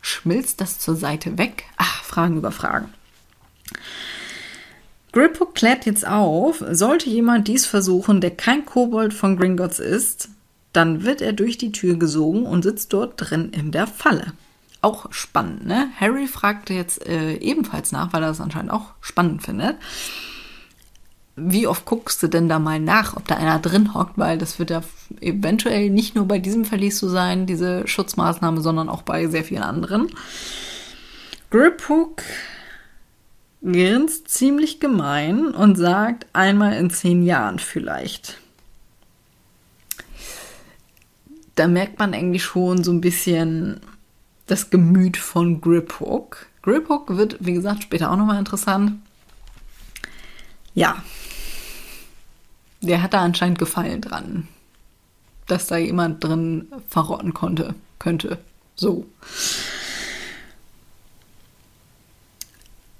[0.00, 1.64] Schmilzt das zur Seite weg?
[1.76, 2.92] Ach, Fragen über Fragen.
[5.12, 10.28] Griphook klärt jetzt auf, sollte jemand dies versuchen, der kein Kobold von Gringotts ist,
[10.72, 14.34] dann wird er durch die Tür gesogen und sitzt dort drin in der Falle.
[14.82, 15.88] Auch spannend, ne?
[15.98, 19.76] Harry fragte jetzt äh, ebenfalls nach, weil er das anscheinend auch spannend findet
[21.36, 24.58] wie oft guckst du denn da mal nach, ob da einer drin hockt, weil das
[24.58, 24.82] wird ja
[25.20, 29.62] eventuell nicht nur bei diesem Verlies so sein, diese Schutzmaßnahme, sondern auch bei sehr vielen
[29.62, 30.08] anderen.
[31.50, 32.22] Griphook
[33.62, 38.38] grinst ziemlich gemein und sagt einmal in zehn Jahren vielleicht.
[41.54, 43.80] Da merkt man eigentlich schon so ein bisschen
[44.46, 46.46] das Gemüt von Griphook.
[46.62, 49.00] Griphook wird, wie gesagt, später auch nochmal interessant.
[50.74, 51.02] Ja,
[52.80, 54.48] der hat da anscheinend Gefallen dran,
[55.46, 58.38] dass da jemand drin verrotten konnte, könnte.
[58.74, 59.06] So.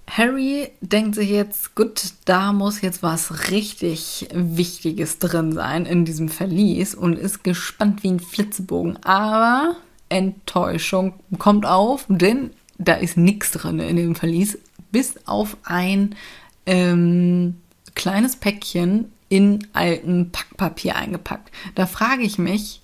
[0.08, 6.30] Harry denkt sich jetzt, gut, da muss jetzt was richtig Wichtiges drin sein in diesem
[6.30, 8.96] Verlies und ist gespannt wie ein Flitzebogen.
[9.04, 9.76] Aber
[10.08, 14.58] Enttäuschung kommt auf, denn da ist nichts drin in dem Verlies,
[14.90, 16.14] bis auf ein
[16.64, 17.56] ähm,
[17.94, 21.50] kleines Päckchen in alten Packpapier eingepackt.
[21.74, 22.82] Da frage ich mich,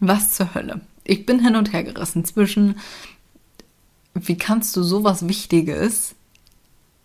[0.00, 0.80] was zur Hölle?
[1.04, 2.78] Ich bin hin und her gerissen zwischen,
[4.14, 6.14] wie kannst du sowas Wichtiges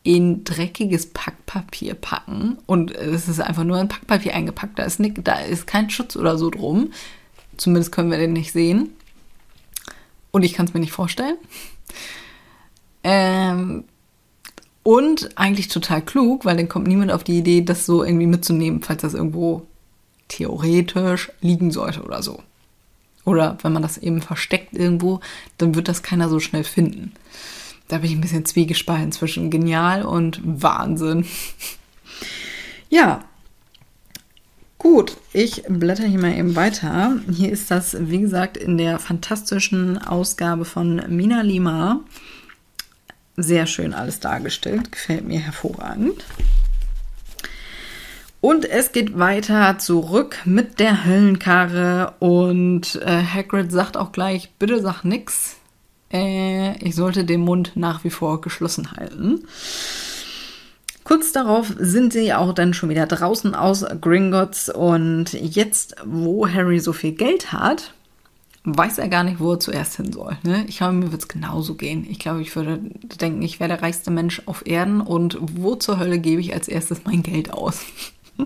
[0.04, 5.28] in dreckiges Packpapier packen und es ist einfach nur ein Packpapier eingepackt, da ist, nicht,
[5.28, 6.91] da ist kein Schutz oder so drum.
[7.58, 8.93] Zumindest können wir den nicht sehen.
[10.32, 11.38] Und ich kann es mir nicht vorstellen.
[13.04, 13.84] Ähm,
[14.89, 18.82] und eigentlich total klug, weil dann kommt niemand auf die Idee, das so irgendwie mitzunehmen,
[18.82, 19.67] falls das irgendwo
[20.30, 22.41] theoretisch liegen sollte oder so.
[23.23, 25.19] Oder wenn man das eben versteckt irgendwo,
[25.60, 27.12] dann wird das keiner so schnell finden.
[27.88, 31.28] Da bin ich ein bisschen zwiegespalten zwischen genial und Wahnsinn.
[32.89, 33.25] ja.
[34.80, 37.19] Gut, ich blätter hier mal eben weiter.
[37.32, 41.99] Hier ist das, wie gesagt, in der fantastischen Ausgabe von Mina Lima
[43.43, 46.23] sehr schön alles dargestellt, gefällt mir hervorragend.
[48.41, 54.82] Und es geht weiter zurück mit der Höllenkarre und äh, Hagrid sagt auch gleich, bitte
[54.82, 55.58] sag nix.
[56.12, 59.45] Äh, ich sollte den Mund nach wie vor geschlossen halten.
[61.04, 66.80] Kurz darauf sind sie auch dann schon wieder draußen aus Gringotts und jetzt, wo Harry
[66.80, 67.93] so viel Geld hat,
[68.77, 70.38] weiß er gar nicht, wo er zuerst hin soll.
[70.43, 70.65] Ne?
[70.67, 72.05] Ich glaube, mir wird es genauso gehen.
[72.10, 72.79] Ich glaube, ich würde
[73.21, 76.67] denken, ich wäre der reichste Mensch auf Erden und wo zur Hölle gebe ich als
[76.67, 77.82] erstes mein Geld aus?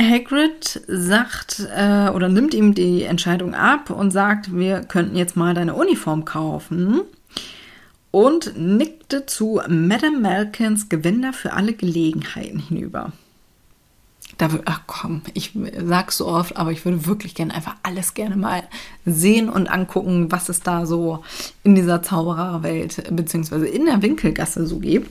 [0.00, 5.54] Hagrid sagt äh, oder nimmt ihm die Entscheidung ab und sagt, wir könnten jetzt mal
[5.54, 7.00] deine Uniform kaufen
[8.10, 13.12] und nickte zu Madame Malkins Gewänder für alle Gelegenheiten hinüber.
[14.38, 15.52] Da ach komm, ich
[15.84, 18.62] sag's so oft, aber ich würde wirklich gerne einfach alles gerne mal
[19.04, 21.24] sehen und angucken, was es da so
[21.64, 25.10] in dieser Zaubererwelt beziehungsweise in der Winkelgasse so gibt.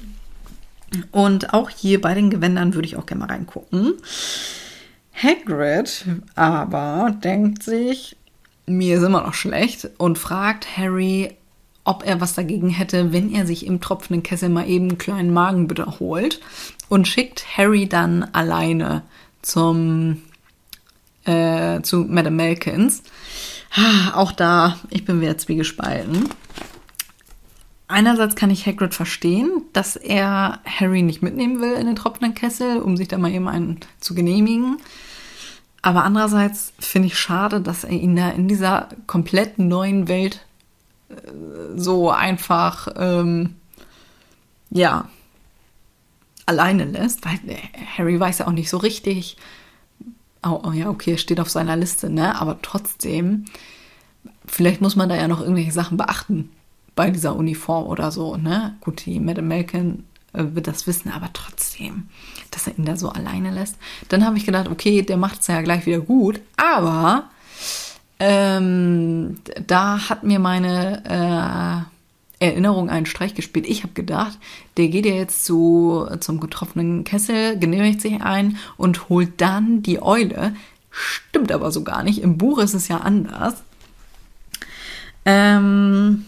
[1.11, 3.95] Und auch hier bei den Gewändern würde ich auch gerne mal reingucken.
[5.13, 8.15] Hagrid aber denkt sich,
[8.65, 11.35] mir ist immer noch schlecht und fragt Harry,
[11.87, 15.33] ob er was dagegen hätte, wenn er sich im tropfenden Kessel mal eben einen kleinen
[15.33, 16.41] Magen bitte holt
[16.89, 19.03] und schickt Harry dann alleine
[19.41, 20.21] zum
[21.25, 23.03] äh, zu Madame Malkins.
[23.75, 26.29] Ah, auch da, ich bin wieder zwiegespalten.
[27.89, 32.79] Einerseits kann ich Hagrid verstehen, dass er Harry nicht mitnehmen will in den tropfenden Kessel,
[32.79, 34.77] um sich da mal eben einen zu genehmigen.
[35.81, 40.45] Aber andererseits finde ich schade, dass er ihn da in dieser komplett neuen Welt
[41.75, 43.55] so einfach, ähm,
[44.69, 45.07] ja,
[46.45, 47.57] alleine lässt, weil äh,
[47.97, 49.37] Harry weiß ja auch nicht so richtig.
[50.43, 52.39] Oh, oh ja, okay, steht auf seiner Liste, ne?
[52.39, 53.45] Aber trotzdem,
[54.45, 56.49] vielleicht muss man da ja noch irgendwelche Sachen beachten
[56.95, 58.75] bei dieser Uniform oder so, ne?
[58.81, 62.09] Gut, die Madame Malkin äh, wird das wissen, aber trotzdem,
[62.51, 63.77] dass er ihn da so alleine lässt.
[64.09, 67.29] Dann habe ich gedacht, okay, der macht es ja gleich wieder gut, aber
[68.19, 71.87] ähm, da hat mir meine
[72.39, 73.67] äh, Erinnerung einen Streich gespielt.
[73.67, 74.37] Ich habe gedacht,
[74.77, 80.01] der geht ja jetzt zu, zum getroffenen Kessel, genehmigt sich ein und holt dann die
[80.01, 80.55] Eule.
[80.91, 82.21] Stimmt aber so gar nicht.
[82.21, 83.55] Im Buch ist es ja anders.
[85.25, 86.25] Ähm,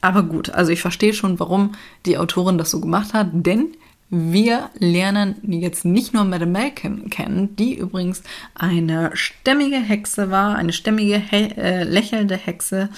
[0.00, 1.72] aber gut, also ich verstehe schon, warum
[2.04, 3.68] die Autorin das so gemacht hat, denn
[4.10, 8.22] wir lernen jetzt nicht nur Madame Malkin kennen, die übrigens
[8.54, 12.90] eine stämmige Hexe war, eine stämmige, äh, lächelnde Hexe,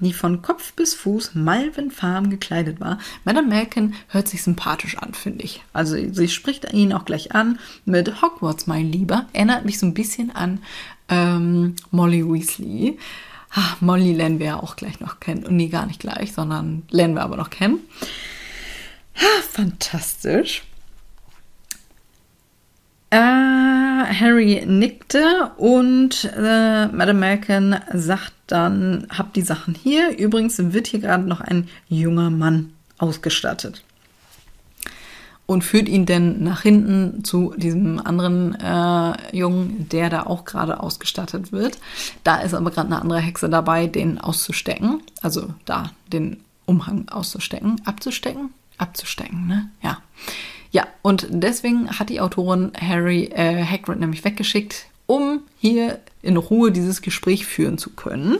[0.00, 2.98] die von Kopf bis Fuß malvenfarben gekleidet war.
[3.24, 5.62] Madame Malkin hört sich sympathisch an, finde ich.
[5.72, 9.26] Also sie spricht ihn auch gleich an mit Hogwarts, mein Lieber.
[9.32, 10.60] Erinnert mich so ein bisschen an
[11.08, 12.98] ähm, Molly Weasley.
[13.50, 15.46] Ach, Molly lernen wir ja auch gleich noch kennen.
[15.46, 17.78] Und nee, gar nicht gleich, sondern lernen wir aber noch kennen.
[19.16, 20.62] Ah, fantastisch.
[23.10, 30.18] Äh, Harry nickte und äh, Madame Malkin sagt dann, habt die Sachen hier.
[30.18, 33.82] Übrigens wird hier gerade noch ein junger Mann ausgestattet.
[35.46, 40.80] Und führt ihn denn nach hinten zu diesem anderen äh, Jungen, der da auch gerade
[40.80, 41.78] ausgestattet wird.
[42.24, 45.02] Da ist aber gerade eine andere Hexe dabei, den auszustecken.
[45.22, 47.80] Also da den Umhang auszustecken.
[47.84, 48.50] Abzustecken?
[48.78, 49.70] Abzustecken, ne?
[49.82, 50.02] Ja.
[50.70, 56.72] Ja, und deswegen hat die Autorin Harry äh, Hagrid nämlich weggeschickt, um hier in Ruhe
[56.72, 58.38] dieses Gespräch führen zu können.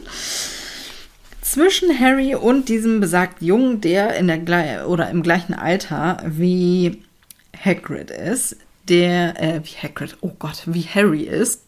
[1.40, 7.02] Zwischen Harry und diesem besagten Jungen, der in der oder im gleichen Alter wie
[7.56, 8.56] Hagrid ist,
[8.88, 11.62] der äh, wie Hagrid, oh Gott, wie Harry ist,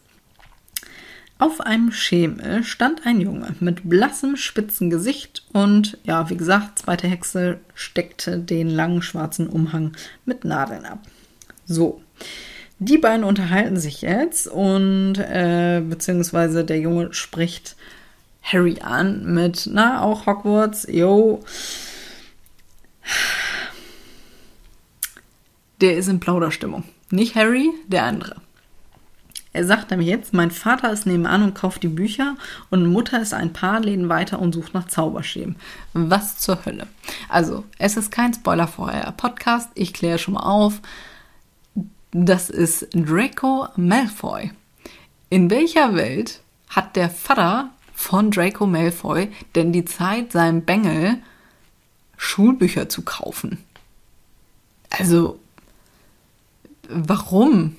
[1.39, 7.07] auf einem Schemel stand ein Junge mit blassem, spitzen Gesicht und, ja, wie gesagt, zweite
[7.07, 9.93] Hexe steckte den langen schwarzen Umhang
[10.25, 10.99] mit Nadeln ab.
[11.65, 12.01] So,
[12.79, 17.77] die beiden unterhalten sich jetzt und, äh, beziehungsweise der Junge spricht
[18.43, 21.41] Harry an mit, na, auch Hogwarts, yo.
[25.79, 26.83] Der ist in Plauderstimmung.
[27.11, 28.41] Nicht Harry, der andere.
[29.51, 32.35] Er sagt nämlich jetzt, mein Vater ist nebenan und kauft die Bücher
[32.69, 35.55] und Mutter ist ein paar Läden weiter und sucht nach Zauberstäben.
[35.93, 36.87] Was zur Hölle?
[37.29, 39.11] Also, es ist kein Spoiler vorher.
[39.13, 40.81] Podcast, ich kläre schon mal auf.
[42.11, 44.51] Das ist Draco Malfoy.
[45.31, 51.17] In welcher Welt hat der Vater von Draco Malfoy denn die Zeit, seinem Bengel
[52.17, 53.63] Schulbücher zu kaufen?
[54.91, 55.39] Also,
[56.87, 57.75] warum?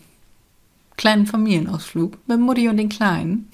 [1.00, 3.50] Kleinen Familienausflug mit Mutti und den Kleinen.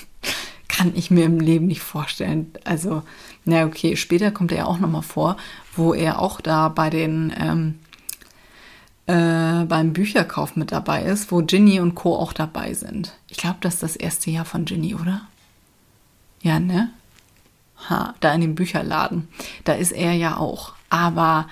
[0.68, 2.50] Kann ich mir im Leben nicht vorstellen.
[2.64, 3.02] Also,
[3.44, 5.36] na okay, später kommt er ja auch nochmal vor,
[5.76, 7.78] wo er auch da bei den ähm,
[9.06, 12.16] äh, beim Bücherkauf mit dabei ist, wo Ginny und Co.
[12.16, 13.18] auch dabei sind.
[13.28, 15.20] Ich glaube, das ist das erste Jahr von Ginny, oder?
[16.40, 16.90] Ja, ne?
[17.90, 19.28] Ha, da in dem Bücherladen.
[19.64, 20.72] Da ist er ja auch.
[20.88, 21.48] Aber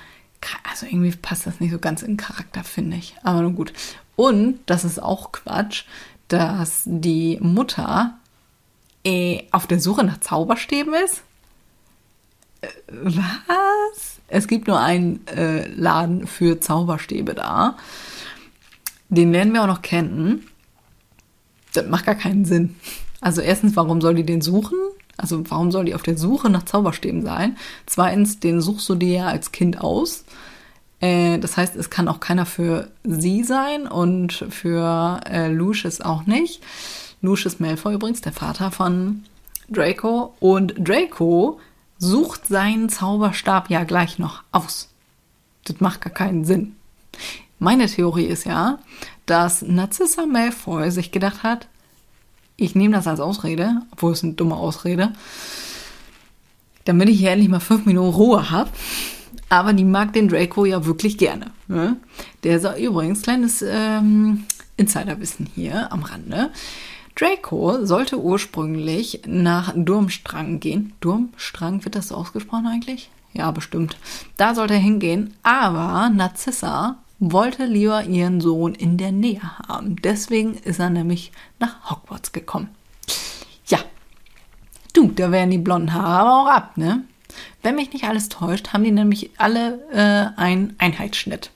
[0.69, 3.17] also irgendwie passt das nicht so ganz in Charakter, finde ich.
[3.23, 3.73] Aber nun gut.
[4.17, 5.85] Und, das ist auch Quatsch,
[6.29, 8.19] dass die Mutter
[9.05, 11.23] äh, auf der Suche nach Zauberstäben ist.
[12.61, 14.19] Äh, was?
[14.29, 17.77] Es gibt nur einen äh, Laden für Zauberstäbe da.
[19.09, 20.47] Den lernen wir auch noch kennen.
[21.75, 22.75] Das macht gar keinen Sinn.
[23.21, 24.79] Also erstens, warum soll die den suchen?
[25.17, 27.57] Also warum soll die auf der Suche nach Zauberstäben sein?
[27.87, 30.25] Zweitens, den suchst du dir ja als Kind aus.
[31.01, 36.27] Äh, das heißt, es kann auch keiner für sie sein und für äh, Lucius auch
[36.27, 36.63] nicht.
[37.23, 39.25] Lucius Malfoy übrigens, der Vater von
[39.69, 40.35] Draco.
[40.41, 41.61] Und Draco
[41.99, 44.91] sucht seinen Zauberstab ja gleich noch aus.
[45.65, 46.77] Das macht gar keinen Sinn.
[47.59, 48.79] Meine Theorie ist ja,
[49.25, 51.69] dass Narcissa Malfoy sich gedacht hat,
[52.57, 55.13] ich nehme das als Ausrede, obwohl es eine dumme Ausrede,
[56.85, 58.71] damit ich hier endlich mal fünf Minuten Ruhe habe.
[59.49, 61.53] Aber die mag den Draco ja wirklich gerne.
[61.69, 61.97] Ne?
[62.43, 64.45] Der ist übrigens kleines ähm,
[64.77, 66.51] Insiderwissen hier am Rande.
[67.15, 70.93] Draco sollte ursprünglich nach Durmstrang gehen.
[71.01, 73.11] Durmstrang, wird das so ausgesprochen eigentlich?
[73.33, 73.97] Ja, bestimmt.
[74.37, 79.97] Da sollte er hingehen, aber Narzissa wollte lieber ihren Sohn in der Nähe haben.
[79.97, 82.69] Deswegen ist er nämlich nach Hogwarts gekommen.
[83.67, 83.79] Ja,
[84.93, 87.05] du, da wären die blonden Haare aber auch ab, ne?
[87.63, 91.51] Wenn mich nicht alles täuscht, haben die nämlich alle äh, einen Einheitsschnitt.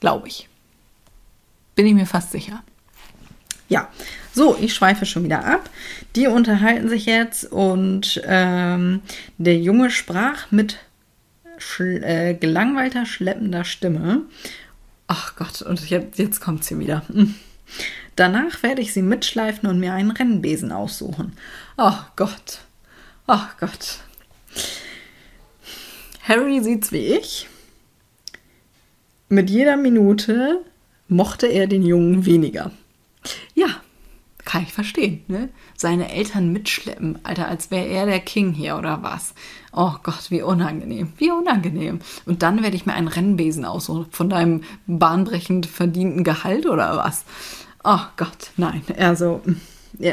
[0.00, 0.48] Glaube ich.
[1.74, 2.62] Bin ich mir fast sicher.
[3.68, 3.88] Ja,
[4.34, 5.70] so, ich schweife schon wieder ab.
[6.14, 9.00] Die unterhalten sich jetzt und ähm,
[9.38, 10.78] der Junge sprach mit
[11.58, 14.22] schl äh, gelangweilter, schleppender Stimme.
[15.06, 17.02] Ach Gott, und jetzt, jetzt kommt sie wieder.
[17.08, 17.34] Hm.
[18.16, 21.32] Danach werde ich sie mitschleifen und mir einen Rennbesen aussuchen.
[21.76, 22.60] Ach Gott.
[23.26, 24.00] Ach Gott.
[26.22, 27.48] Harry sieht's wie ich.
[29.28, 30.60] Mit jeder Minute
[31.08, 32.70] mochte er den Jungen weniger.
[33.54, 33.68] Ja,
[34.44, 35.48] kann ich verstehen, ne?
[35.82, 39.34] Seine Eltern mitschleppen, Alter, als wäre er der King hier oder was.
[39.72, 41.98] Oh Gott, wie unangenehm, wie unangenehm.
[42.24, 47.24] Und dann werde ich mir einen Rennbesen aussuchen von deinem bahnbrechend verdienten Gehalt oder was.
[47.82, 49.42] Oh Gott, nein, also,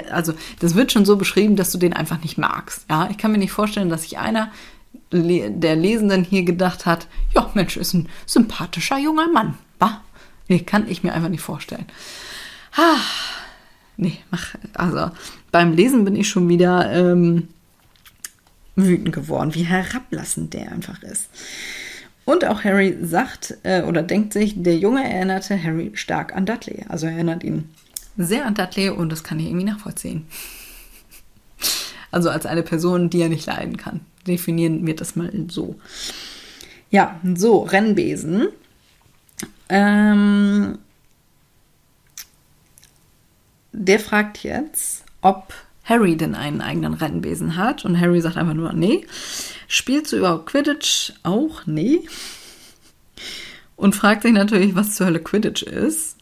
[0.09, 2.85] also das wird schon so beschrieben, dass du den einfach nicht magst.
[2.89, 4.51] Ja, ich kann mir nicht vorstellen, dass sich einer
[5.11, 7.05] der Lesenden hier gedacht hat,
[7.35, 10.01] ja, Mensch, ist ein sympathischer junger Mann, wa?
[10.47, 11.85] Nee, kann ich mir einfach nicht vorstellen.
[12.75, 12.97] Ah,
[13.97, 15.11] nee, mach, also
[15.51, 17.47] beim Lesen bin ich schon wieder ähm,
[18.75, 21.29] wütend geworden, wie herablassend der einfach ist.
[22.25, 26.85] Und auch Harry sagt äh, oder denkt sich, der Junge erinnerte Harry stark an Dudley.
[26.87, 27.69] Also er erinnert ihn
[28.17, 30.27] sehr an Dudley und das kann ich irgendwie nachvollziehen.
[32.11, 34.01] Also als eine Person, die er nicht leiden kann.
[34.27, 35.75] Definieren wir das mal so.
[36.91, 38.49] Ja, so, Rennbesen.
[39.69, 40.77] Ähm,
[43.71, 45.53] der fragt jetzt, ob
[45.83, 47.83] Harry denn einen eigenen Rennbesen hat.
[47.83, 49.05] Und Harry sagt einfach nur, nee.
[49.67, 51.13] Spielst du überhaupt Quidditch?
[51.23, 52.01] Auch nee.
[53.75, 56.17] Und fragt sich natürlich, was zur Hölle Quidditch ist.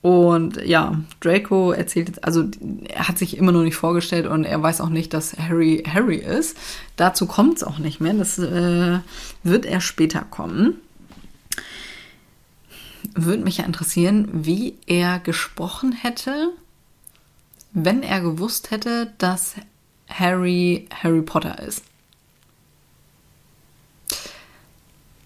[0.00, 2.48] Und ja, Draco erzählt also
[2.88, 6.18] er hat sich immer noch nicht vorgestellt und er weiß auch nicht, dass Harry Harry
[6.18, 6.56] ist.
[6.96, 8.14] Dazu kommt es auch nicht mehr.
[8.14, 9.00] Das äh,
[9.42, 10.74] wird er später kommen.
[13.14, 16.52] Würde mich ja interessieren, wie er gesprochen hätte,
[17.72, 19.54] wenn er gewusst hätte, dass
[20.08, 21.82] Harry Harry Potter ist.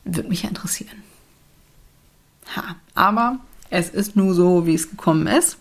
[0.05, 1.03] Würde mich ja interessieren.
[2.57, 3.39] Ha, aber
[3.71, 5.59] es ist nur so, wie es gekommen ist.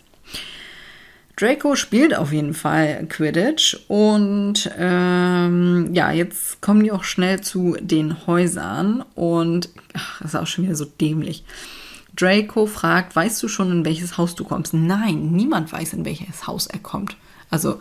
[1.37, 7.77] Draco spielt auf jeden Fall Quidditch und ähm, ja, jetzt kommen die auch schnell zu
[7.79, 11.43] den Häusern und ach, das ist auch schon wieder so dämlich.
[12.15, 14.73] Draco fragt, weißt du schon, in welches Haus du kommst?
[14.73, 17.15] Nein, niemand weiß, in welches Haus er kommt.
[17.49, 17.79] Also,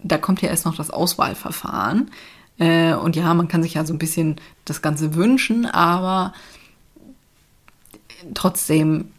[0.00, 2.10] da kommt ja erst noch das Auswahlverfahren.
[2.58, 6.32] Äh, und ja, man kann sich ja so ein bisschen das Ganze wünschen, aber
[8.34, 9.12] trotzdem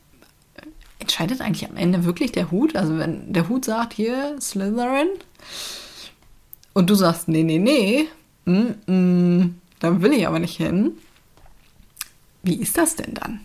[1.00, 2.76] entscheidet eigentlich am Ende wirklich der Hut.
[2.76, 5.08] Also, wenn der Hut sagt, hier, Slytherin,
[6.74, 8.08] und du sagst, nee, nee, nee,
[8.46, 10.98] mm, mm, da will ich aber nicht hin.
[12.44, 13.42] Wie ist das denn dann?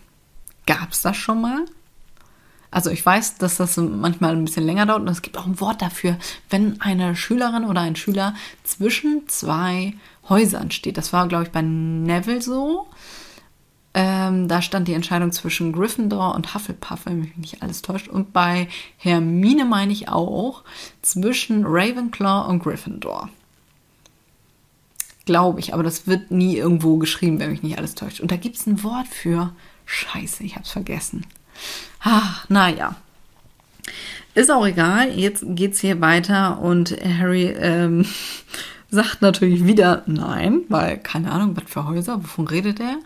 [0.66, 1.64] Gab es das schon mal?
[2.70, 5.60] Also ich weiß, dass das manchmal ein bisschen länger dauert und es gibt auch ein
[5.60, 6.18] Wort dafür,
[6.50, 8.34] wenn eine Schülerin oder ein Schüler
[8.64, 9.94] zwischen zwei
[10.28, 10.96] Häusern steht.
[10.96, 12.88] Das war, glaube ich, bei Neville so.
[13.96, 18.08] Ähm, da stand die Entscheidung zwischen Gryffindor und Hufflepuff, wenn mich nicht alles täuscht.
[18.08, 20.64] Und bei Hermine meine ich auch
[21.00, 23.30] zwischen Ravenclaw und Gryffindor.
[25.26, 28.18] Glaube ich, aber das wird nie irgendwo geschrieben, wenn mich nicht alles täuscht.
[28.18, 29.52] Und da gibt es ein Wort für.
[29.86, 31.26] Scheiße, ich hab's vergessen.
[32.00, 32.96] Ach, naja.
[34.34, 38.04] Ist auch egal, jetzt geht's hier weiter und Harry ähm,
[38.90, 42.98] sagt natürlich wieder nein, weil keine Ahnung, was für Häuser, wovon redet er?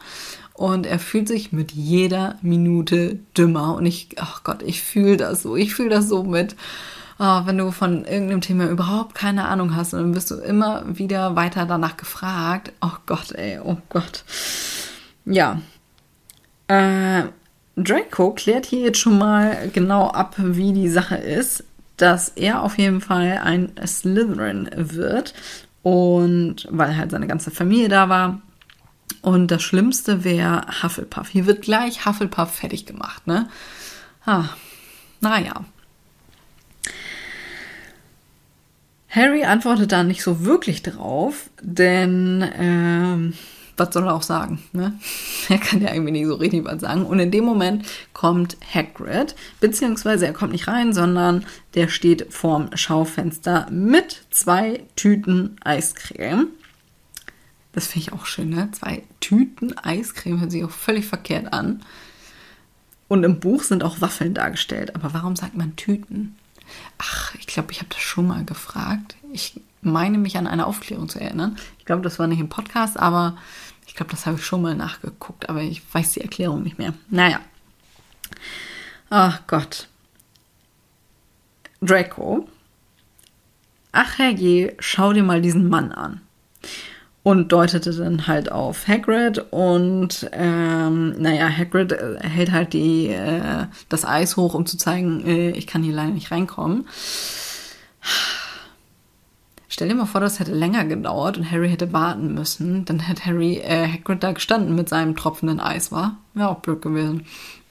[0.55, 3.77] Und er fühlt sich mit jeder Minute dümmer.
[3.77, 5.55] Und ich, ach Gott, ich fühle das so.
[5.55, 6.57] Ich fühle das so mit,
[7.21, 10.83] oh, wenn du von irgendeinem Thema überhaupt keine Ahnung hast und dann wirst du immer
[10.99, 12.73] wieder weiter danach gefragt.
[12.81, 14.25] Oh Gott, ey, oh Gott.
[15.25, 15.61] ja.
[16.69, 17.25] Äh,
[17.77, 21.65] Draco klärt hier jetzt schon mal genau ab, wie die Sache ist,
[21.97, 25.35] dass er auf jeden Fall ein Slytherin wird
[25.83, 28.41] und weil halt seine ganze Familie da war.
[29.23, 31.29] Und das Schlimmste wäre Hufflepuff.
[31.29, 33.49] Hier wird gleich Hufflepuff fertig gemacht, ne?
[34.25, 34.51] Ah,
[35.21, 35.65] naja.
[39.09, 43.33] Harry antwortet da nicht so wirklich drauf, denn ähm,
[43.79, 44.63] was soll er auch sagen?
[44.73, 44.99] Ne?
[45.49, 47.07] Er kann ja irgendwie nicht so richtig was sagen.
[47.07, 52.71] Und in dem Moment kommt Hagrid, beziehungsweise er kommt nicht rein, sondern der steht vorm
[52.75, 56.49] Schaufenster mit zwei Tüten Eiscreme.
[57.73, 58.69] Das finde ich auch schön, ne?
[58.73, 61.83] Zwei Tüten Eiscreme hört sich auch völlig verkehrt an.
[63.09, 64.95] Und im Buch sind auch Waffeln dargestellt.
[64.95, 66.37] Aber warum sagt man Tüten?
[66.99, 69.17] Ach, ich glaube, ich habe das schon mal gefragt.
[69.33, 71.57] Ich meine mich an eine Aufklärung zu erinnern.
[71.79, 73.37] Ich glaube, das war nicht im Podcast, aber
[73.99, 76.95] glaube, das habe ich schon mal nachgeguckt, aber ich weiß die Erklärung nicht mehr.
[77.11, 77.41] Naja.
[79.11, 79.89] Ach Gott.
[81.83, 82.49] Draco.
[83.93, 86.21] Ach herrje, schau dir mal diesen Mann an.
[87.25, 93.67] Und deutete dann halt auf Hagrid und ähm, naja, Hagrid äh, hält halt die, äh,
[93.89, 96.87] das Eis hoch, um zu zeigen, äh, ich kann hier leider nicht reinkommen.
[99.69, 102.87] Stell dir mal vor, das hätte länger gedauert und Harry hätte warten müssen.
[102.87, 106.17] Dann hätte Harry äh, Hagrid da gestanden mit seinem tropfenden Eis, war?
[106.33, 107.27] Wäre auch blöd gewesen.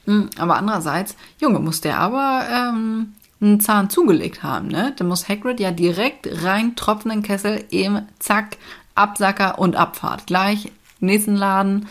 [0.06, 4.94] Mhm, aber andererseits, Junge, muss der aber ähm, einen Zahn zugelegt haben, ne?
[4.96, 8.56] Dann muss Hagrid ja direkt rein tropfenden Kessel eben zack,
[8.94, 10.26] Absacker und Abfahrt.
[10.26, 10.70] Gleich
[11.00, 11.88] nächsten Laden.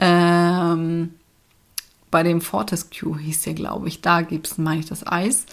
[0.00, 1.14] Ähm,
[2.10, 4.00] bei dem Fortescue hieß der, glaube ich.
[4.00, 5.44] Da gibt es, meine ich, das Eis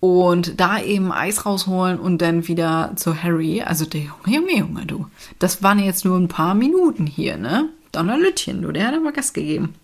[0.00, 3.62] und da eben Eis rausholen und dann wieder zu Harry.
[3.62, 5.06] Also der Junge, Junge, Junge, du.
[5.38, 7.68] Das waren jetzt nur ein paar Minuten hier, ne?
[7.92, 9.74] Donnerlütchen, du, der hat aber Gas gegeben.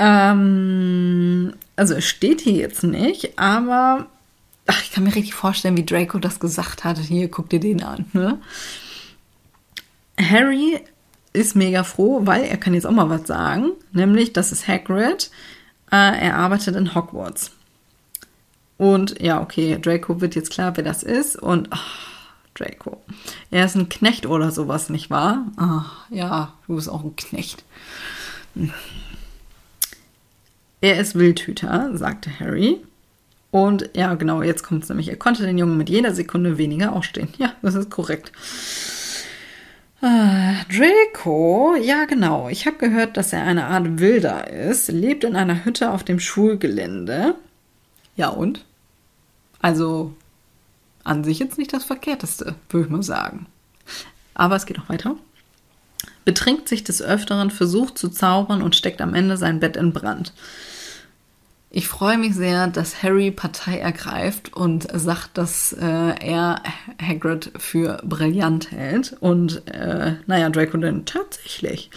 [0.00, 4.06] Ähm, also es steht hier jetzt nicht, aber
[4.66, 6.98] ach, ich kann mir richtig vorstellen, wie Draco das gesagt hat.
[6.98, 8.40] Hier, guck dir den an, ne?
[10.20, 10.80] Harry
[11.32, 15.30] ist mega froh, weil er kann jetzt auch mal was sagen, nämlich das ist Hagrid.
[15.92, 17.52] Äh, er arbeitet in Hogwarts.
[18.78, 21.36] Und ja, okay, Draco wird jetzt klar, wer das ist.
[21.36, 22.08] Und ach,
[22.54, 23.02] Draco.
[23.50, 25.46] Er ist ein Knecht oder sowas, nicht wahr?
[25.56, 27.64] Ach, ja, du bist auch ein Knecht.
[30.80, 32.78] Er ist Wildhüter, sagte Harry.
[33.50, 35.08] Und ja, genau, jetzt kommt es nämlich.
[35.08, 37.28] Er konnte den Jungen mit jeder Sekunde weniger ausstehen.
[37.38, 38.32] Ja, das ist korrekt.
[40.00, 42.48] Ah, Draco, ja genau.
[42.48, 46.20] Ich habe gehört, dass er eine Art Wilder ist, lebt in einer Hütte auf dem
[46.20, 47.34] Schulgelände.
[48.18, 48.64] Ja und?
[49.60, 50.12] Also
[51.04, 53.46] an sich jetzt nicht das Verkehrteste, würde ich mal sagen.
[54.34, 55.16] Aber es geht noch weiter.
[56.24, 60.32] Betrinkt sich des Öfteren, versucht zu zaubern und steckt am Ende sein Bett in Brand.
[61.70, 66.62] Ich freue mich sehr, dass Harry Partei ergreift und sagt, dass äh, er
[67.00, 69.16] Hagrid für brillant hält.
[69.20, 71.90] Und äh, naja, Draco dann tatsächlich.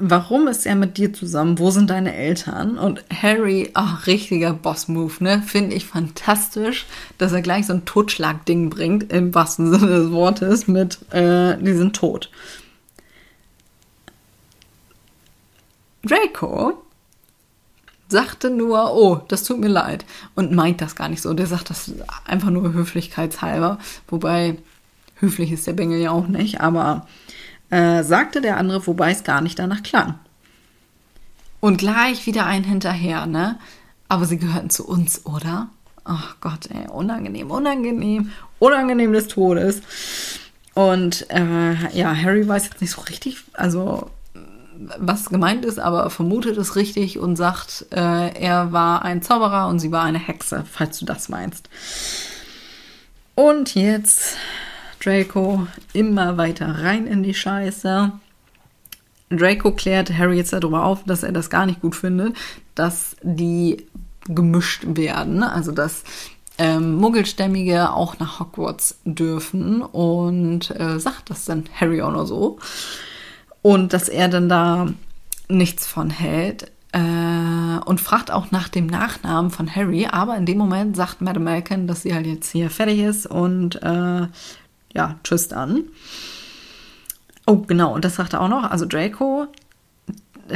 [0.00, 1.58] Warum ist er mit dir zusammen?
[1.58, 2.78] Wo sind deine Eltern?
[2.78, 5.42] Und Harry, ach, richtiger Boss-Move, ne?
[5.44, 6.86] Finde ich fantastisch,
[7.18, 11.72] dass er gleich so ein Totschlag-Ding bringt, im wahrsten Sinne des Wortes, mit, äh, die
[11.72, 12.30] sind tot.
[16.04, 16.80] Draco
[18.08, 20.04] sagte nur, oh, das tut mir leid.
[20.36, 21.34] Und meint das gar nicht so.
[21.34, 21.92] Der sagt das
[22.24, 23.78] einfach nur höflichkeitshalber.
[24.06, 24.58] Wobei,
[25.16, 27.06] höflich ist der Bengel ja auch nicht, aber
[27.70, 30.18] äh, sagte der andere, wobei es gar nicht danach klang.
[31.60, 33.58] Und gleich wieder ein hinterher, ne?
[34.08, 35.68] Aber sie gehörten zu uns, oder?
[36.04, 39.82] Ach Gott, ey, unangenehm, unangenehm, unangenehm des Todes.
[40.74, 44.10] Und äh, ja, Harry weiß jetzt nicht so richtig, also
[44.98, 49.80] was gemeint ist, aber vermutet es richtig und sagt, äh, er war ein Zauberer und
[49.80, 51.68] sie war eine Hexe, falls du das meinst.
[53.34, 54.36] Und jetzt
[55.02, 58.12] Draco immer weiter rein in die Scheiße.
[59.30, 62.36] Draco klärt Harry jetzt darüber auf, dass er das gar nicht gut findet,
[62.74, 63.86] dass die
[64.26, 66.04] gemischt werden, also dass
[66.58, 72.58] ähm, Muggelstämmige auch nach Hogwarts dürfen und äh, sagt das dann Harry auch noch so.
[73.62, 74.88] Und dass er dann da
[75.48, 80.58] nichts von hält äh, und fragt auch nach dem Nachnamen von Harry, aber in dem
[80.58, 84.26] Moment sagt Madame Malkin, dass sie halt jetzt hier fertig ist und äh,
[84.98, 85.84] ja, tschüss dann.
[87.46, 88.64] Oh, genau, und das sagt er auch noch.
[88.68, 89.46] Also Draco,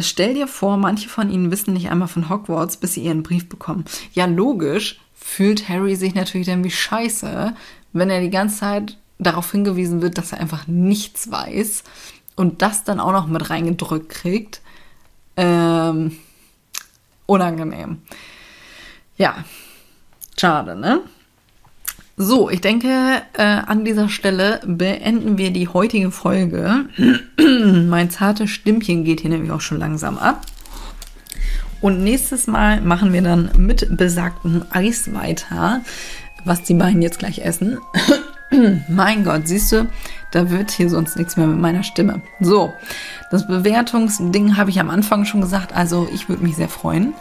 [0.01, 3.49] stell dir vor, manche von ihnen wissen nicht einmal von Hogwarts, bis sie ihren Brief
[3.49, 3.85] bekommen.
[4.15, 7.55] Ja, logisch fühlt Harry sich natürlich dann wie scheiße,
[7.93, 11.85] wenn er die ganze Zeit darauf hingewiesen wird, dass er einfach nichts weiß
[12.35, 14.61] und das dann auch noch mit reingedrückt kriegt.
[15.37, 16.17] Ähm,
[17.27, 18.03] unangenehm.
[19.17, 19.45] Ja,
[20.37, 21.03] schade, ne?
[22.25, 26.87] So, ich denke, äh, an dieser Stelle beenden wir die heutige Folge.
[27.89, 30.47] mein zartes Stimmchen geht hier nämlich auch schon langsam ab.
[31.81, 35.81] Und nächstes Mal machen wir dann mit besagtem Eis weiter,
[36.45, 37.79] was die beiden jetzt gleich essen.
[38.89, 39.89] mein Gott, siehst du,
[40.31, 42.23] da wird hier sonst nichts mehr mit meiner Stimme.
[42.39, 42.73] So,
[43.33, 47.15] das Bewertungsding habe ich am Anfang schon gesagt, also ich würde mich sehr freuen.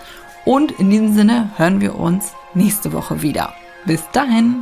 [0.46, 3.56] Und in diesem Sinne hören wir uns nächste Woche wieder.
[3.88, 4.62] Bis dahin.